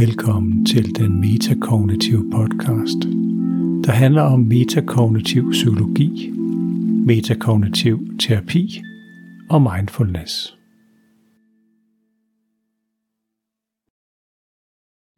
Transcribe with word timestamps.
Velkommen 0.00 0.66
til 0.66 0.96
den 0.96 1.20
metakognitive 1.20 2.30
podcast, 2.30 3.02
der 3.84 3.92
handler 3.92 4.22
om 4.22 4.40
metakognitiv 4.40 5.50
psykologi, 5.50 6.30
metakognitiv 7.06 8.18
terapi 8.18 8.82
og 9.50 9.62
mindfulness. 9.62 10.59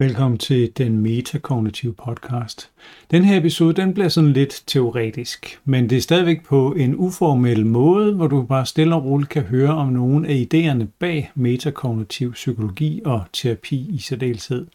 Velkommen 0.03 0.37
til 0.37 0.71
den 0.77 0.97
metakognitive 0.99 1.93
podcast. 1.93 2.69
Den 3.11 3.23
her 3.23 3.37
episode 3.37 3.73
den 3.73 3.93
bliver 3.93 4.09
sådan 4.09 4.33
lidt 4.33 4.63
teoretisk, 4.67 5.59
men 5.65 5.89
det 5.89 5.97
er 5.97 6.01
stadigvæk 6.01 6.45
på 6.45 6.73
en 6.73 6.95
uformel 6.95 7.65
måde, 7.65 8.13
hvor 8.13 8.27
du 8.27 8.41
bare 8.41 8.65
stille 8.65 8.95
og 8.95 9.05
roligt 9.05 9.29
kan 9.29 9.41
høre 9.43 9.69
om 9.69 9.87
nogle 9.87 10.27
af 10.27 10.47
idéerne 10.53 10.85
bag 10.99 11.31
metakognitiv 11.35 12.33
psykologi 12.33 13.01
og 13.05 13.23
terapi 13.33 13.89
i 13.89 13.97
særdeleshed. 13.97 14.67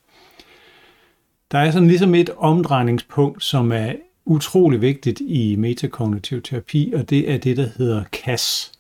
Der 1.53 1.59
er 1.59 1.71
sådan 1.71 1.89
ligesom 1.89 2.15
et 2.15 2.31
omdrejningspunkt, 2.37 3.45
som 3.45 3.73
er 3.73 3.93
utrolig 4.25 4.81
vigtigt 4.81 5.21
i 5.21 5.57
metakognitiv 5.57 6.43
terapi, 6.43 6.93
og 6.97 7.11
det 7.11 7.31
er 7.31 7.39
det, 7.39 7.57
der 7.57 7.69
hedder 7.79 8.05
CAS. 8.05 8.73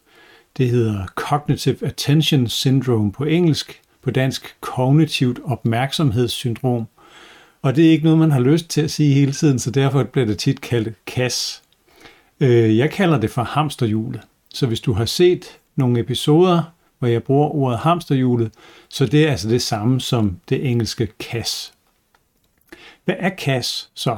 Det 0.56 0.70
hedder 0.70 1.06
Cognitive 1.06 1.87
Attention 1.87 2.47
Syndrome 2.47 3.12
på 3.12 3.25
engelsk, 3.25 3.83
på 4.02 4.11
dansk 4.11 4.57
kognitivt 4.61 5.41
opmærksomhedssyndrom. 5.45 6.87
Og 7.62 7.77
det 7.77 7.87
er 7.87 7.91
ikke 7.91 8.05
noget, 8.05 8.19
man 8.19 8.30
har 8.30 8.41
lyst 8.41 8.69
til 8.69 8.80
at 8.80 8.91
sige 8.91 9.15
hele 9.15 9.33
tiden, 9.33 9.59
så 9.59 9.70
derfor 9.70 10.02
bliver 10.02 10.27
det 10.27 10.39
tit 10.39 10.61
kaldt 10.61 10.95
CAS. 11.06 11.62
Øh, 12.41 12.79
jeg 12.79 12.91
kalder 12.91 13.19
det 13.20 13.30
for 13.30 13.42
hamsterhjulet. 13.42 14.20
Så 14.55 14.66
hvis 14.66 14.80
du 14.80 14.92
har 14.92 15.05
set 15.05 15.59
nogle 15.77 16.01
episoder, 16.01 16.62
hvor 16.98 17.09
jeg 17.09 17.23
bruger 17.23 17.48
ordet 17.48 17.79
hamsterhjulet, 17.79 18.53
så 18.89 19.06
det 19.06 19.27
er 19.27 19.30
altså 19.30 19.48
det 19.48 19.62
samme 19.62 20.01
som 20.01 20.41
det 20.48 20.70
engelske 20.70 21.09
CAS. 21.20 21.73
Hvad 23.05 23.15
er 23.19 23.30
CAS 23.39 23.91
så? 23.95 24.17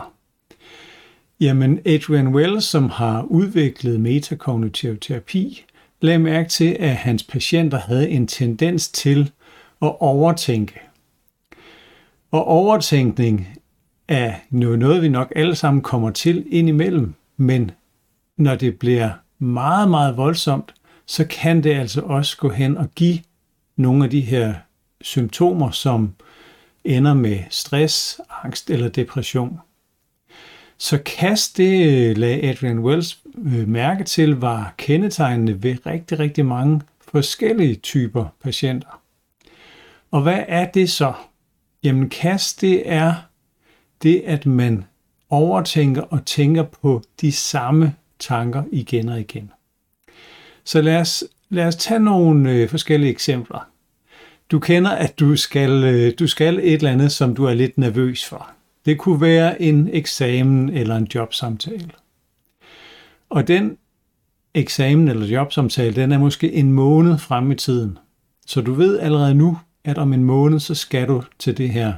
Jamen, 1.41 1.81
Adrian 1.87 2.29
Wells, 2.29 2.65
som 2.65 2.91
har 2.91 3.23
udviklet 3.23 4.01
metakognitiv 4.01 4.99
terapi, 4.99 5.65
lagde 6.01 6.19
mærke 6.19 6.49
til, 6.49 6.77
at 6.81 6.97
hans 6.97 7.23
patienter 7.23 7.79
havde 7.79 8.11
en 8.11 8.27
tendens 8.27 8.89
til 8.89 9.31
at 9.83 9.97
overtænke. 10.01 10.81
Og 12.31 12.45
overtænkning 12.45 13.59
er 14.09 14.35
noget, 14.51 15.03
vi 15.03 15.09
nok 15.09 15.33
alle 15.37 15.55
sammen 15.55 15.83
kommer 15.83 16.11
til 16.11 16.47
indimellem, 16.51 17.15
men 17.37 17.71
når 18.37 18.55
det 18.55 18.79
bliver 18.79 19.11
meget, 19.39 19.91
meget 19.91 20.17
voldsomt, 20.17 20.75
så 21.07 21.25
kan 21.25 21.63
det 21.63 21.75
altså 21.75 22.01
også 22.01 22.37
gå 22.37 22.49
hen 22.49 22.77
og 22.77 22.91
give 22.95 23.19
nogle 23.77 24.05
af 24.05 24.11
de 24.11 24.21
her 24.21 24.55
symptomer, 25.01 25.71
som 25.71 26.15
ender 26.85 27.15
med 27.15 27.39
stress, 27.51 28.21
angst 28.45 28.71
eller 28.71 28.89
depression. 28.89 29.61
Så 30.79 30.99
kast 31.07 31.57
det 31.57 31.87
øh, 31.87 32.17
lagde 32.17 32.43
Adrian 32.43 32.79
Wells 32.79 33.19
øh, 33.39 33.69
mærke 33.69 34.05
til, 34.05 34.37
var 34.37 34.75
kendetegnende 34.77 35.63
ved 35.63 35.87
rigtig, 35.87 36.19
rigtig 36.19 36.47
mange 36.47 36.81
forskellige 37.13 37.75
typer 37.75 38.27
patienter. 38.43 39.00
Og 40.11 40.23
hvad 40.23 40.45
er 40.49 40.71
det 40.71 40.91
så? 40.91 41.13
Jamen 41.83 42.09
kast 42.09 42.61
det 42.61 42.83
er 42.93 43.15
det, 44.03 44.23
at 44.27 44.47
man 44.47 44.85
overtænker 45.31 46.03
og 46.03 46.27
tænker 46.27 46.63
på 46.63 47.03
de 47.21 47.33
samme 47.33 47.95
tanker 48.19 48.63
igen 48.73 49.09
og 49.09 49.21
igen. 49.21 49.51
Så 50.65 50.83
lad 50.83 50.97
os, 50.97 51.25
lad 51.49 51.67
os 51.67 51.77
tage 51.77 52.01
nogle 52.01 52.51
øh, 52.53 52.69
forskellige 52.69 53.11
eksempler. 53.11 53.69
Du 54.51 54.59
kender, 54.59 54.91
at 54.91 55.19
du 55.19 55.37
skal, 55.37 55.85
øh, 55.85 56.13
du 56.19 56.27
skal 56.27 56.59
et 56.59 56.73
eller 56.73 56.91
andet, 56.91 57.13
som 57.13 57.35
du 57.35 57.45
er 57.45 57.55
lidt 57.55 57.79
nervøs 57.79 58.25
for. 58.25 58.51
Det 58.85 58.99
kunne 58.99 59.21
være 59.21 59.63
en 59.63 59.89
eksamen 59.93 60.69
eller 60.69 60.97
en 60.97 61.09
jobsamtale. 61.15 61.91
Og 63.31 63.49
den 63.49 63.77
eksamen 64.55 65.09
eller 65.09 65.27
jobsamtale, 65.27 65.95
den 65.95 66.13
er 66.13 66.19
måske 66.19 66.53
en 66.53 66.73
måned 66.73 67.19
frem 67.19 67.51
i 67.51 67.55
tiden. 67.55 67.99
Så 68.47 68.61
du 68.61 68.75
ved 68.75 68.99
allerede 68.99 69.35
nu, 69.35 69.59
at 69.85 69.99
om 69.99 70.13
en 70.13 70.25
måned, 70.25 70.61
så 70.61 70.75
skal 70.75 71.09
du 71.09 71.23
til 71.39 71.59
det 71.59 71.71
her, 71.71 71.93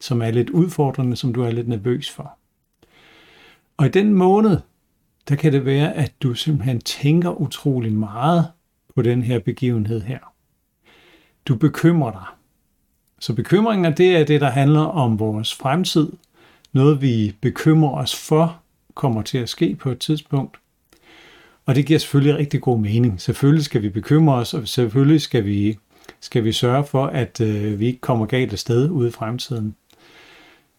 som 0.00 0.22
er 0.22 0.30
lidt 0.30 0.50
udfordrende, 0.50 1.16
som 1.16 1.34
du 1.34 1.42
er 1.42 1.50
lidt 1.50 1.68
nervøs 1.68 2.10
for. 2.10 2.38
Og 3.76 3.86
i 3.86 3.88
den 3.88 4.14
måned, 4.14 4.58
der 5.28 5.34
kan 5.34 5.52
det 5.52 5.64
være, 5.64 5.94
at 5.94 6.12
du 6.22 6.34
simpelthen 6.34 6.80
tænker 6.80 7.40
utrolig 7.40 7.92
meget 7.92 8.46
på 8.94 9.02
den 9.02 9.22
her 9.22 9.38
begivenhed 9.38 10.00
her. 10.00 10.18
Du 11.48 11.54
bekymrer 11.54 12.10
dig. 12.10 12.24
Så 13.18 13.34
bekymringer, 13.34 13.90
det 13.90 14.16
er 14.16 14.24
det, 14.24 14.40
der 14.40 14.50
handler 14.50 14.80
om 14.80 15.18
vores 15.18 15.54
fremtid. 15.54 16.12
Noget, 16.72 17.02
vi 17.02 17.36
bekymrer 17.40 17.90
os 17.90 18.16
for, 18.16 18.60
kommer 18.94 19.22
til 19.22 19.38
at 19.38 19.48
ske 19.48 19.74
på 19.74 19.90
et 19.90 19.98
tidspunkt. 19.98 20.56
Og 21.66 21.74
det 21.74 21.86
giver 21.86 21.98
selvfølgelig 21.98 22.38
rigtig 22.38 22.60
god 22.60 22.78
mening. 22.78 23.20
Selvfølgelig 23.20 23.64
skal 23.64 23.82
vi 23.82 23.88
bekymre 23.88 24.34
os, 24.34 24.54
og 24.54 24.68
selvfølgelig 24.68 25.20
skal 25.20 25.44
vi, 25.44 25.78
skal 26.20 26.44
vi 26.44 26.52
sørge 26.52 26.84
for, 26.84 27.06
at 27.06 27.40
øh, 27.40 27.80
vi 27.80 27.86
ikke 27.86 28.00
kommer 28.00 28.26
galt 28.26 28.52
af 28.52 28.58
sted 28.58 28.90
ude 28.90 29.08
i 29.08 29.12
fremtiden. 29.12 29.76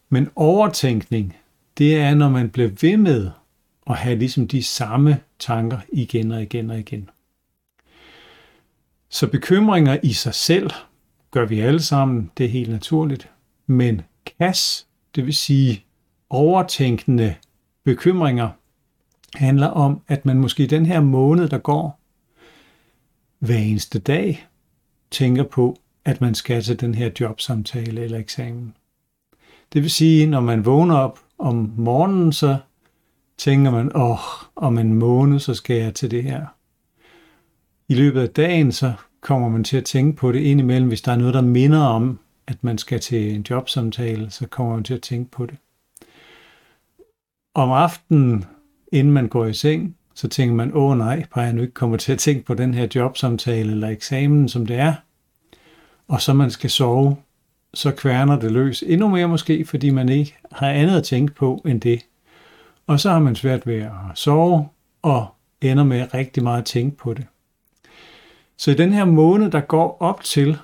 Men 0.10 0.30
overtænkning, 0.36 1.38
det 1.78 1.96
er, 1.96 2.16
når 2.16 2.30
man 2.30 2.50
bliver 2.50 2.70
ved 2.82 2.98
med 2.98 3.32
at 3.90 3.98
have 3.98 4.16
ligesom 4.16 4.48
de 4.48 4.64
samme 4.64 5.20
tanker 5.40 5.80
igen 5.92 6.32
og 6.32 6.42
igen 6.42 6.70
og 6.70 6.80
igen. 6.80 7.10
Så 9.10 9.28
bekymringer 9.28 9.98
i 10.04 10.14
sig 10.14 10.34
selv 10.34 10.72
gør 11.32 11.46
vi 11.46 11.60
alle 11.60 11.82
sammen, 11.82 12.32
det 12.38 12.46
er 12.46 12.50
helt 12.50 12.70
naturligt. 12.70 13.30
Men 13.68 14.02
kas, 14.40 14.88
det 15.16 15.26
vil 15.26 15.34
sige 15.34 15.86
overtænkende 16.30 17.36
bekymringer, 17.84 18.50
handler 19.36 19.68
om, 19.68 20.02
at 20.08 20.26
man 20.26 20.38
måske 20.38 20.68
den 20.68 20.86
her 20.86 21.02
måned, 21.02 21.50
der 21.50 21.58
går, 21.58 22.00
hver 23.40 23.58
eneste 23.58 24.00
dag 24.00 24.48
tænker 25.16 25.44
på, 25.44 25.78
at 26.06 26.22
man 26.22 26.36
skal 26.36 26.62
til 26.62 26.80
den 26.80 26.96
her 26.96 27.10
jobsamtale 27.20 28.02
eller 28.02 28.18
eksamen. 28.18 28.76
Det 29.74 29.82
vil 29.82 29.92
sige, 29.92 30.28
når 30.28 30.40
man 30.40 30.66
vågner 30.66 30.96
op 30.96 31.20
om 31.38 31.74
morgenen, 31.78 32.34
så 32.34 32.58
tænker 33.38 33.72
man, 33.72 33.92
åh, 33.96 34.12
oh, 34.12 34.18
om 34.56 34.78
en 34.78 34.94
måned, 34.94 35.40
så 35.40 35.54
skal 35.54 35.76
jeg 35.78 35.94
til 35.94 36.12
det 36.12 36.24
her 36.24 36.46
i 37.90 37.94
løbet 37.94 38.22
af 38.22 38.30
dagen, 38.30 38.72
så 38.72 38.94
kommer 39.22 39.50
man 39.50 39.64
til 39.64 39.78
at 39.78 39.86
tænke 39.86 40.18
på 40.18 40.32
det 40.32 40.40
indimellem, 40.40 40.88
hvis 40.88 41.02
der 41.02 41.12
er 41.12 41.16
noget, 41.16 41.34
der 41.34 41.42
minder 41.42 41.82
om, 41.82 42.20
at 42.48 42.64
man 42.64 42.78
skal 42.78 43.00
til 43.00 43.36
en 43.36 43.46
jobsamtale, 43.50 44.32
så 44.32 44.48
kommer 44.48 44.74
man 44.74 44.84
til 44.84 44.94
at 44.94 45.02
tænke 45.02 45.32
på 45.32 45.46
det. 45.46 45.58
Om 47.54 47.72
aftenen, 47.72 48.46
inden 48.92 49.14
man 49.14 49.28
går 49.28 49.46
i 49.46 49.54
seng, 49.54 49.98
så 50.14 50.28
tænker 50.28 50.56
man, 50.56 50.72
åh 50.74 50.98
nej, 50.98 51.26
bare 51.36 51.44
jeg 51.44 51.54
nu 51.54 51.62
ikke 51.62 51.74
kommer 51.74 51.98
til 51.98 52.12
at 52.12 52.20
tænke 52.20 52.46
på 52.46 52.54
den 52.54 52.74
her 52.74 52.88
jobsamtale 52.96 53.72
eller 53.72 53.88
eksamen, 53.88 54.50
som 54.50 54.66
det 54.66 54.76
er. 54.76 54.94
Og 56.08 56.22
så 56.22 56.34
man 56.34 56.52
skal 56.52 56.70
sove, 56.70 57.18
så 57.74 57.92
kværner 57.92 58.40
det 58.40 58.52
løs 58.52 58.84
endnu 58.88 59.08
mere 59.08 59.28
måske, 59.28 59.66
fordi 59.66 59.90
man 59.90 60.10
ikke 60.10 60.36
har 60.52 60.70
andet 60.70 60.98
at 60.98 61.04
tænke 61.04 61.34
på 61.34 61.62
end 61.66 61.82
det. 61.82 62.06
Og 62.88 63.00
så 63.00 63.10
har 63.10 63.20
man 63.20 63.36
svært 63.36 63.68
ved 63.68 63.82
at 63.82 63.92
sove, 64.16 64.70
og 65.02 65.28
ender 65.62 65.84
med 65.84 66.14
rigtig 66.14 66.44
meget 66.44 66.58
at 66.58 66.66
tænke 66.66 66.98
på 66.98 67.14
det. 67.14 67.26
Så 68.58 68.72
i 68.72 68.76
den 68.76 68.94
her 68.94 69.06
måned, 69.06 69.52
der 69.52 69.62
går 69.62 69.98
op 70.00 70.24
til, 70.24 70.58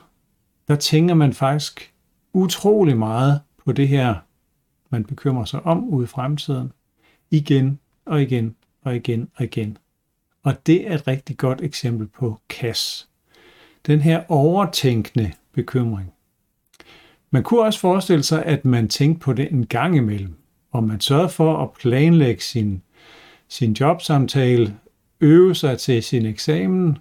der 0.68 0.75
tænker 0.75 1.16
man 1.16 1.34
faktisk 1.34 1.94
utrolig 2.34 2.97
meget 2.97 3.41
på 3.66 3.72
det 3.72 3.88
her, 3.88 4.16
man 4.90 5.03
bekymrer 5.03 5.46
sig 5.46 5.66
om 5.66 5.84
ude 5.84 6.03
i 6.03 6.07
fremtiden. 6.07 6.72
Igen 7.31 7.80
og 8.06 8.22
igen 8.22 8.56
og 8.81 8.96
igen 8.96 9.30
og 9.35 9.44
igen. 9.44 9.78
Og 10.44 10.68
det 10.68 10.88
er 10.88 10.96
et 10.96 11.07
rigtig 11.07 11.38
godt 11.38 11.62
eksempel 11.62 12.07
på 12.07 12.40
KAS. 12.50 13.11
Den 13.88 14.02
her 14.02 14.24
overtænkende 14.28 15.31
bekymring. 15.53 16.14
Man 17.31 17.44
kunne 17.44 17.62
også 17.62 17.80
forestille 17.80 18.24
sig, 18.24 18.45
at 18.45 18.66
man 18.66 18.88
tænkte 18.88 19.19
på 19.19 19.33
det 19.33 19.51
en 19.51 19.66
gang 19.66 19.95
imellem, 19.95 20.36
og 20.72 20.83
man 20.83 21.00
sørger 21.00 21.28
for 21.28 21.57
at 21.57 21.69
planlægge 21.72 22.42
sin, 22.42 22.81
sin 23.48 23.74
jobsamtale, 23.74 24.78
øve 25.22 25.56
sig 25.56 25.80
til 25.80 26.04
sin 26.04 26.25
eksamen, 26.25 26.98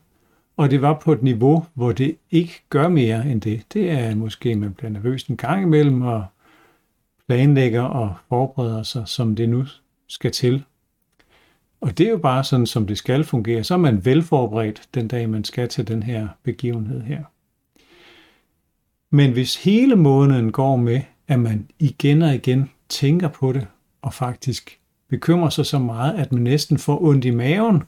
og 0.57 0.71
det 0.71 0.83
var 0.83 0.95
på 0.95 1.13
et 1.13 1.23
niveau, 1.23 1.67
hvor 1.75 1.93
det 1.93 2.17
ikke 2.31 2.63
gør 2.69 2.89
mere 2.89 3.27
end 3.27 3.41
det. 3.41 3.63
Det 3.73 3.91
er 3.91 4.15
måske, 4.15 4.55
man 4.55 4.75
bliver 4.75 4.91
nervøs 4.91 5.25
en 5.25 5.37
gang 5.37 5.63
imellem 5.63 6.03
og 6.03 6.25
planlægger 7.29 7.83
og 7.83 8.15
forbereder 8.29 8.83
sig, 8.83 9.09
som 9.09 9.37
det 9.37 9.49
nu 9.49 9.65
skal 10.09 10.31
til. 10.31 10.65
Og 11.81 11.99
det 11.99 12.07
er 12.07 12.11
jo 12.11 12.19
bare 12.19 12.45
sådan, 12.45 12.67
som 12.67 12.87
det 12.87 12.99
skal 12.99 13.25
fungere. 13.25 13.65
Så 13.65 13.75
er 13.75 13.79
man 13.79 14.05
velforberedt 14.05 14.89
den 14.95 15.09
dag, 15.09 15.31
man 15.31 15.45
skal 15.45 15.69
til 15.69 15.89
den 15.89 16.03
her 16.03 16.29
begivenhed 16.43 17.01
her. 17.01 17.25
Men 19.11 19.33
hvis 19.33 19.65
hele 19.65 19.97
måneden 19.97 20.53
går 20.53 20.77
med, 20.77 21.01
at 21.29 21.41
man 21.41 21.69
igen 21.79 22.23
og 22.23 22.35
igen 22.35 22.71
tænker 22.89 23.29
på 23.29 23.53
det, 23.53 23.67
og 24.03 24.15
faktisk 24.15 24.79
bekymrer 25.09 25.51
sig 25.51 25.67
så 25.67 25.79
meget, 25.79 26.15
at 26.15 26.33
man 26.33 26.43
næsten 26.43 26.79
får 26.79 27.03
ondt 27.03 27.25
i 27.25 27.31
maven 27.31 27.83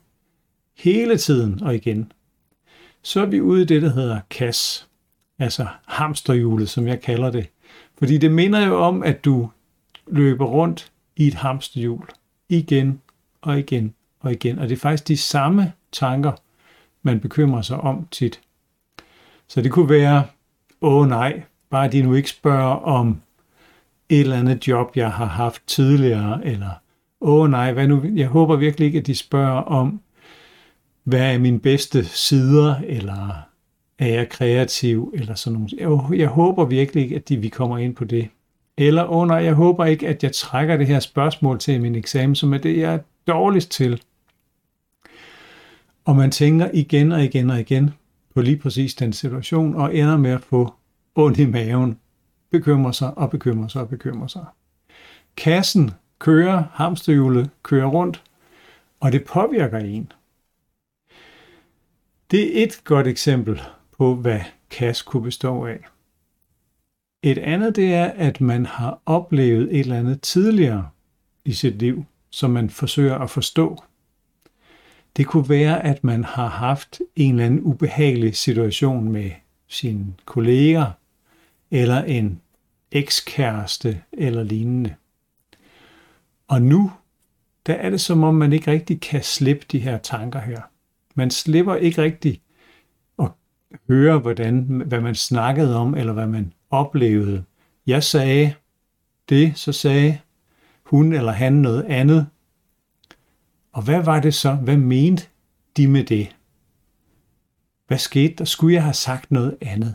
hele 0.77 1.17
tiden 1.17 1.62
og 1.62 1.75
igen, 1.75 2.12
så 3.03 3.21
er 3.21 3.27
vi 3.27 3.41
ude 3.41 3.62
i 3.62 3.65
det, 3.65 3.83
der 3.83 3.91
hedder 3.91 4.21
KAS, 4.31 4.89
altså 5.39 5.67
hamsterhjulet, 5.87 6.69
som 6.69 6.87
jeg 6.87 7.00
kalder 7.00 7.31
det. 7.31 7.47
Fordi 7.99 8.19
det 8.19 8.33
minder 8.33 8.67
jo 8.67 8.77
om, 8.77 9.03
at 9.03 9.25
du 9.25 9.50
løber 10.06 10.44
rundt 10.44 10.93
i 11.17 11.27
et 11.27 11.35
hamsterhjul 11.35 12.09
igen 12.49 13.00
og 13.43 13.59
igen 13.59 13.94
og 14.21 14.33
igen. 14.33 14.59
Og 14.59 14.69
det 14.69 14.75
er 14.75 14.81
faktisk 14.81 15.09
de 15.09 15.17
samme 15.17 15.73
tanker, 15.93 16.33
man 17.03 17.21
bekymrer 17.21 17.62
sig 17.62 17.77
om 17.77 18.06
tit. 18.11 18.41
Så 19.49 19.62
det 19.62 19.73
kunne 19.73 19.89
være, 19.89 20.25
åh 20.81 21.09
nej, 21.09 21.43
bare 21.71 21.91
de 21.91 22.03
nu 22.03 22.15
ikke 22.15 22.29
spørger 22.29 22.75
om 22.75 23.21
et 24.09 24.21
eller 24.21 24.39
andet 24.39 24.69
job, 24.69 24.97
jeg 24.97 25.12
har 25.12 25.27
haft 25.27 25.62
tidligere, 25.67 26.47
eller 26.47 26.71
åh 27.21 27.50
nej, 27.50 27.73
hvad 27.73 27.89
nu, 27.89 28.03
jeg 28.15 28.29
håber 28.29 28.56
virkelig 28.56 28.87
ikke, 28.87 28.99
at 28.99 29.06
de 29.06 29.15
spørger 29.15 29.62
om, 29.62 30.00
hvad 31.05 31.35
er 31.35 31.39
mine 31.39 31.61
bedste 31.61 32.05
sider, 32.05 32.75
eller 32.87 33.43
er 33.99 34.06
jeg 34.06 34.29
kreativ, 34.29 35.15
eller 35.17 35.35
sådan 35.35 35.59
noget. 35.59 35.73
Jeg, 35.73 36.19
jeg 36.19 36.29
håber 36.29 36.65
virkelig 36.65 37.03
ikke, 37.03 37.17
at 37.17 37.29
de, 37.29 37.37
vi 37.37 37.49
kommer 37.49 37.79
ind 37.79 37.94
på 37.94 38.05
det. 38.05 38.29
Eller, 38.79 39.12
åh 39.12 39.29
nej, 39.29 39.37
jeg 39.37 39.55
håber 39.55 39.85
ikke, 39.85 40.09
at 40.09 40.23
jeg 40.23 40.33
trækker 40.33 40.77
det 40.77 40.87
her 40.87 41.00
spørgsmål 41.00 41.59
til 41.59 41.81
min 41.81 41.94
eksamen, 41.94 42.35
som 42.35 42.55
er 42.55 42.59
det, 42.59 42.79
jeg 42.79 43.00
dårligst 43.27 43.71
til. 43.71 44.03
Og 46.05 46.17
man 46.17 46.31
tænker 46.31 46.71
igen 46.73 47.13
og 47.13 47.25
igen 47.25 47.51
og 47.51 47.61
igen 47.61 47.91
på 48.35 48.41
lige 48.41 48.57
præcis 48.57 48.95
den 48.95 49.13
situation, 49.13 49.75
og 49.75 49.97
ender 49.97 50.17
med 50.17 50.31
at 50.31 50.41
få 50.41 50.75
ondt 51.15 51.39
i 51.39 51.47
maven, 51.47 51.99
bekymrer 52.51 52.93
sig 52.93 53.19
og 53.19 53.31
bekymrer 53.31 53.69
sig 53.69 53.83
og 53.83 53.89
bekymrer 53.89 54.27
sig. 54.27 54.45
Kassen 55.37 55.91
kører, 56.19 56.65
hamsterhjulet 56.73 57.51
kører 57.63 57.87
rundt, 57.87 58.23
og 59.01 59.13
det 59.13 59.25
påvirker 59.25 59.79
en. 59.79 60.13
Det 62.31 62.61
er 62.61 62.65
et 62.65 62.81
godt 62.85 63.07
eksempel 63.07 63.63
på, 63.99 64.15
hvad 64.15 64.41
kasse 64.71 65.05
kunne 65.05 65.23
bestå 65.23 65.67
af. 65.67 65.79
Et 67.23 67.39
andet 67.39 67.77
det 67.77 67.95
er, 67.95 68.05
at 68.05 68.41
man 68.41 68.67
har 68.67 69.01
oplevet 69.07 69.75
et 69.75 69.81
eller 69.81 69.99
andet 69.99 70.21
tidligere 70.21 70.89
i 71.45 71.53
sit 71.53 71.79
liv, 71.79 72.05
som 72.32 72.50
man 72.50 72.70
forsøger 72.70 73.19
at 73.19 73.31
forstå. 73.31 73.82
Det 75.17 75.26
kunne 75.26 75.49
være, 75.49 75.84
at 75.84 76.05
man 76.05 76.25
har 76.25 76.49
haft 76.49 77.00
en 77.17 77.31
eller 77.31 77.46
anden 77.46 77.61
ubehagelig 77.61 78.37
situation 78.37 79.12
med 79.12 79.31
sine 79.69 80.14
kolleger, 80.25 80.90
eller 81.70 82.02
en 82.02 82.40
ekskæreste 82.93 84.02
eller 84.12 84.43
lignende. 84.43 84.94
Og 86.49 86.62
nu, 86.62 86.93
der 87.67 87.75
er 87.75 87.90
det 87.90 88.00
som 88.00 88.23
om, 88.23 88.34
man 88.34 88.52
ikke 88.52 88.70
rigtig 88.70 89.00
kan 89.00 89.23
slippe 89.23 89.67
de 89.73 89.79
her 89.79 89.99
tanker 89.99 90.40
her. 90.40 90.61
Man 91.14 91.31
slipper 91.31 91.75
ikke 91.75 92.02
rigtig 92.02 92.43
at 93.19 93.29
høre, 93.88 94.19
hvordan, 94.19 94.62
hvad 94.87 95.00
man 95.00 95.14
snakkede 95.14 95.76
om, 95.76 95.94
eller 95.94 96.12
hvad 96.12 96.26
man 96.26 96.52
oplevede. 96.70 97.44
Jeg 97.87 98.02
sagde 98.02 98.55
det, 99.29 99.52
så 99.58 99.73
sagde 99.73 100.19
hun 100.93 101.12
eller 101.12 101.33
han 101.33 101.53
noget 101.53 101.85
andet. 101.85 102.27
Og 103.73 103.83
hvad 103.83 104.03
var 104.03 104.21
det 104.21 104.35
så? 104.35 104.53
Hvad 104.53 104.77
mente 104.77 105.27
de 105.77 105.89
med 105.89 106.05
det? 106.05 106.37
Hvad 107.87 107.99
skete 107.99 108.35
der? 108.35 108.44
Skulle 108.44 108.75
jeg 108.75 108.83
have 108.83 108.94
sagt 108.94 109.31
noget 109.31 109.56
andet? 109.61 109.94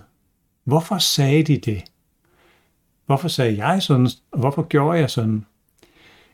Hvorfor 0.63 0.97
sagde 0.97 1.43
de 1.43 1.57
det? 1.57 1.83
Hvorfor 3.05 3.27
sagde 3.27 3.65
jeg 3.65 3.83
sådan? 3.83 4.07
Og 4.31 4.39
hvorfor 4.39 4.63
gjorde 4.63 4.99
jeg 4.99 5.09
sådan? 5.09 5.45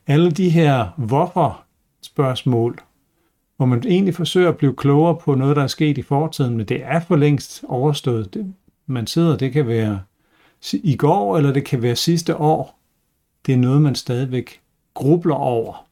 Alle 0.08 0.32
de 0.32 0.50
her 0.50 0.88
hvorfor-spørgsmål, 0.98 2.80
hvor 3.58 3.66
man 3.66 3.84
egentlig 3.88 4.16
forsøger 4.16 4.50
at 4.50 4.58
blive 4.58 4.76
klogere 4.76 5.16
på 5.16 5.36
noget, 5.36 5.56
der 5.56 5.64
er 5.64 5.68
sket 5.68 5.98
i 5.98 6.02
fortiden, 6.02 6.58
men 6.58 6.66
det 6.66 6.82
er 6.84 7.00
for 7.00 7.16
længst 7.16 7.64
overstået. 7.68 8.34
Det, 8.34 8.54
man 8.86 9.08
sidder, 9.08 9.38
det 9.38 9.54
kan 9.54 9.68
være 9.68 10.02
i 10.74 10.96
går, 10.96 11.38
eller 11.38 11.54
det 11.54 11.66
kan 11.66 11.82
være 11.82 11.96
sidste 11.96 12.36
år. 12.38 12.83
Det 13.46 13.54
er 13.54 13.58
noget, 13.58 13.82
man 13.82 13.96
stadigvæk 13.96 14.62
grubler 14.94 15.36
over. 15.36 15.86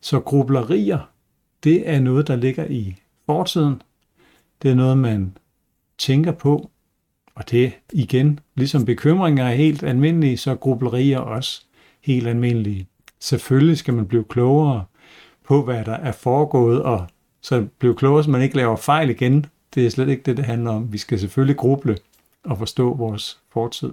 Så 0.00 0.20
grublerier, 0.20 1.10
det 1.64 1.88
er 1.88 2.00
noget, 2.00 2.28
der 2.28 2.36
ligger 2.36 2.66
i 2.66 2.96
fortiden. 3.26 3.82
Det 4.62 4.70
er 4.70 4.74
noget, 4.74 4.98
man 4.98 5.36
tænker 5.98 6.32
på. 6.32 6.70
Og 7.34 7.50
det 7.50 7.72
igen, 7.92 8.40
ligesom 8.54 8.84
bekymringer 8.84 9.44
er 9.44 9.54
helt 9.54 9.82
almindelige, 9.82 10.36
så 10.36 10.50
er 10.50 10.54
grublerier 10.54 11.18
også 11.18 11.64
helt 12.00 12.26
almindelige. 12.26 12.86
Selvfølgelig 13.20 13.78
skal 13.78 13.94
man 13.94 14.06
blive 14.06 14.24
klogere 14.24 14.84
på, 15.44 15.62
hvad 15.62 15.84
der 15.84 15.92
er 15.92 16.12
foregået, 16.12 16.82
og 16.82 17.06
så 17.40 17.66
blive 17.78 17.94
klogere, 17.94 18.24
så 18.24 18.30
man 18.30 18.42
ikke 18.42 18.56
laver 18.56 18.76
fejl 18.76 19.10
igen. 19.10 19.46
Det 19.74 19.86
er 19.86 19.90
slet 19.90 20.08
ikke 20.08 20.22
det, 20.22 20.36
det 20.36 20.44
handler 20.44 20.70
om. 20.70 20.92
Vi 20.92 20.98
skal 20.98 21.20
selvfølgelig 21.20 21.56
gruble 21.56 21.98
og 22.44 22.58
forstå 22.58 22.94
vores 22.94 23.40
fortid. 23.52 23.92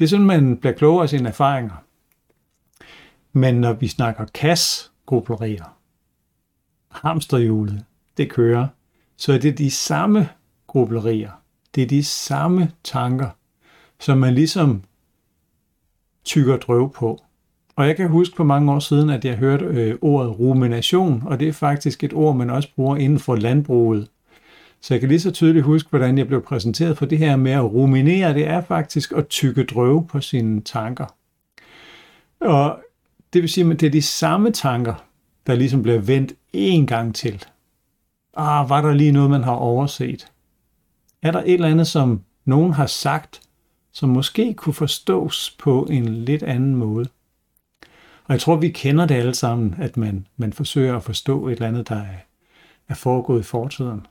Det 0.00 0.06
er 0.06 0.08
sådan, 0.08 0.26
man 0.26 0.56
bliver 0.56 0.72
klogere 0.74 1.02
af 1.02 1.08
sine 1.08 1.28
erfaringer. 1.28 1.84
Men 3.32 3.54
når 3.54 3.72
vi 3.72 3.88
snakker 3.88 4.24
kas 4.34 4.92
hamsterhjulet, 6.90 7.84
det 8.16 8.30
kører, 8.30 8.68
så 9.16 9.32
er 9.32 9.38
det 9.38 9.58
de 9.58 9.70
samme 9.70 10.28
grublerier. 10.66 11.30
Det 11.74 11.82
er 11.82 11.86
de 11.86 12.04
samme 12.04 12.72
tanker, 12.84 13.28
som 13.98 14.18
man 14.18 14.34
ligesom 14.34 14.82
tykker 16.24 16.56
drøv 16.56 16.92
på. 16.92 17.18
Og 17.76 17.86
jeg 17.86 17.96
kan 17.96 18.08
huske 18.08 18.36
for 18.36 18.44
mange 18.44 18.72
år 18.72 18.78
siden, 18.78 19.10
at 19.10 19.24
jeg 19.24 19.36
hørte 19.36 19.64
øh, 19.64 19.98
ordet 20.00 20.38
rumination, 20.38 21.22
og 21.26 21.40
det 21.40 21.48
er 21.48 21.52
faktisk 21.52 22.04
et 22.04 22.12
ord, 22.12 22.36
man 22.36 22.50
også 22.50 22.68
bruger 22.76 22.96
inden 22.96 23.18
for 23.18 23.36
landbruget. 23.36 24.08
Så 24.80 24.94
jeg 24.94 25.00
kan 25.00 25.08
lige 25.08 25.20
så 25.20 25.30
tydeligt 25.30 25.64
huske, 25.64 25.90
hvordan 25.90 26.18
jeg 26.18 26.26
blev 26.26 26.42
præsenteret 26.42 26.98
for 26.98 27.06
det 27.06 27.18
her 27.18 27.36
med 27.36 27.52
at 27.52 27.64
ruminere. 27.72 28.34
Det 28.34 28.46
er 28.46 28.60
faktisk 28.60 29.12
at 29.12 29.28
tykke 29.28 29.64
drøve 29.64 30.06
på 30.06 30.20
sine 30.20 30.60
tanker. 30.60 31.06
Og 32.40 32.80
det 33.32 33.42
vil 33.42 33.48
sige, 33.48 33.70
at 33.70 33.80
det 33.80 33.86
er 33.86 33.90
de 33.90 34.02
samme 34.02 34.50
tanker, 34.50 34.94
der 35.46 35.54
ligesom 35.54 35.82
bliver 35.82 35.98
vendt 35.98 36.32
en 36.52 36.86
gang 36.86 37.14
til. 37.14 37.44
Ah, 38.36 38.68
var 38.68 38.80
der 38.80 38.92
lige 38.92 39.12
noget, 39.12 39.30
man 39.30 39.44
har 39.44 39.52
overset? 39.52 40.26
Er 41.22 41.30
der 41.30 41.40
et 41.40 41.54
eller 41.54 41.68
andet, 41.68 41.86
som 41.86 42.20
nogen 42.44 42.72
har 42.72 42.86
sagt, 42.86 43.40
som 43.92 44.08
måske 44.08 44.54
kunne 44.54 44.74
forstås 44.74 45.56
på 45.58 45.86
en 45.90 46.04
lidt 46.04 46.42
anden 46.42 46.74
måde? 46.74 47.08
Og 48.24 48.32
jeg 48.32 48.40
tror, 48.40 48.56
vi 48.56 48.68
kender 48.68 49.06
det 49.06 49.14
alle 49.14 49.34
sammen, 49.34 49.74
at 49.78 49.96
man, 49.96 50.26
man 50.36 50.52
forsøger 50.52 50.96
at 50.96 51.02
forstå 51.02 51.48
et 51.48 51.52
eller 51.52 51.68
andet, 51.68 51.88
der 51.88 51.96
er, 51.96 52.16
er 52.88 52.94
foregået 52.94 53.40
i 53.40 53.42
fortiden. 53.42 54.06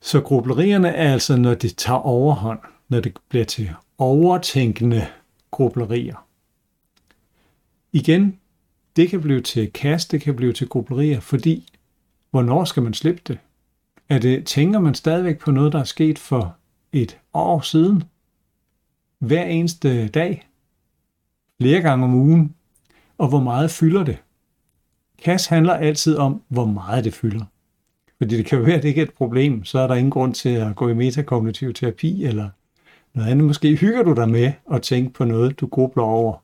Så 0.00 0.20
grublerierne 0.20 0.88
er 0.88 1.12
altså, 1.12 1.36
når 1.36 1.54
det 1.54 1.76
tager 1.76 1.98
overhånd, 1.98 2.58
når 2.88 3.00
det 3.00 3.18
bliver 3.28 3.44
til 3.44 3.70
overtænkende 3.98 5.06
grublerier. 5.50 6.26
Igen, 7.92 8.38
det 8.96 9.10
kan 9.10 9.20
blive 9.20 9.40
til 9.40 9.72
kast, 9.72 10.12
det 10.12 10.20
kan 10.20 10.36
blive 10.36 10.52
til 10.52 10.68
grublerier, 10.68 11.20
fordi 11.20 11.72
hvornår 12.30 12.64
skal 12.64 12.82
man 12.82 12.94
slippe 12.94 13.22
det? 13.28 13.38
Er 14.08 14.18
det, 14.18 14.46
tænker 14.46 14.78
man 14.78 14.94
stadigvæk 14.94 15.38
på 15.38 15.50
noget, 15.50 15.72
der 15.72 15.78
er 15.78 15.84
sket 15.84 16.18
for 16.18 16.56
et 16.92 17.18
år 17.34 17.60
siden? 17.60 18.04
Hver 19.18 19.44
eneste 19.44 20.08
dag? 20.08 20.48
Flere 21.60 21.80
gange 21.80 22.04
om 22.04 22.14
ugen? 22.14 22.54
Og 23.18 23.28
hvor 23.28 23.40
meget 23.40 23.70
fylder 23.70 24.04
det? 24.04 24.18
Kast 25.18 25.48
handler 25.48 25.74
altid 25.74 26.16
om, 26.16 26.42
hvor 26.48 26.64
meget 26.64 27.04
det 27.04 27.14
fylder. 27.14 27.44
Fordi 28.20 28.36
det 28.36 28.46
kan 28.46 28.58
jo 28.58 28.64
være, 28.64 28.76
at 28.76 28.82
det 28.82 28.88
ikke 28.88 29.00
er 29.00 29.06
et 29.06 29.14
problem, 29.14 29.64
så 29.64 29.78
er 29.78 29.86
der 29.86 29.94
ingen 29.94 30.10
grund 30.10 30.34
til 30.34 30.48
at 30.48 30.76
gå 30.76 30.88
i 30.88 30.94
metakognitiv 30.94 31.72
terapi 31.74 32.24
eller 32.24 32.48
noget 33.14 33.30
andet. 33.30 33.46
Måske 33.46 33.76
hygger 33.76 34.02
du 34.02 34.12
dig 34.12 34.28
med 34.28 34.52
at 34.72 34.82
tænke 34.82 35.12
på 35.12 35.24
noget, 35.24 35.60
du 35.60 35.66
grubler 35.66 36.02
over. 36.02 36.42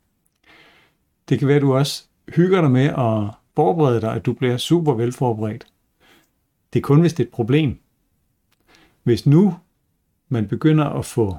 Det 1.29 1.39
kan 1.39 1.49
være, 1.49 1.57
at 1.57 1.63
du 1.63 1.75
også 1.75 2.05
hygger 2.29 2.61
dig 2.61 2.71
med 2.71 2.85
at 2.85 3.35
forberede 3.55 4.01
dig, 4.01 4.13
at 4.15 4.27
du 4.27 4.33
bliver 4.33 4.57
super 4.57 4.95
velforberedt. 4.95 5.67
Det 6.73 6.79
er 6.79 6.83
kun, 6.83 7.01
hvis 7.01 7.13
det 7.13 7.23
er 7.23 7.27
et 7.27 7.33
problem. 7.33 7.79
Hvis 9.03 9.27
nu 9.27 9.55
man 10.29 10.49
begynder 10.49 10.85
at 10.85 11.05
få 11.05 11.37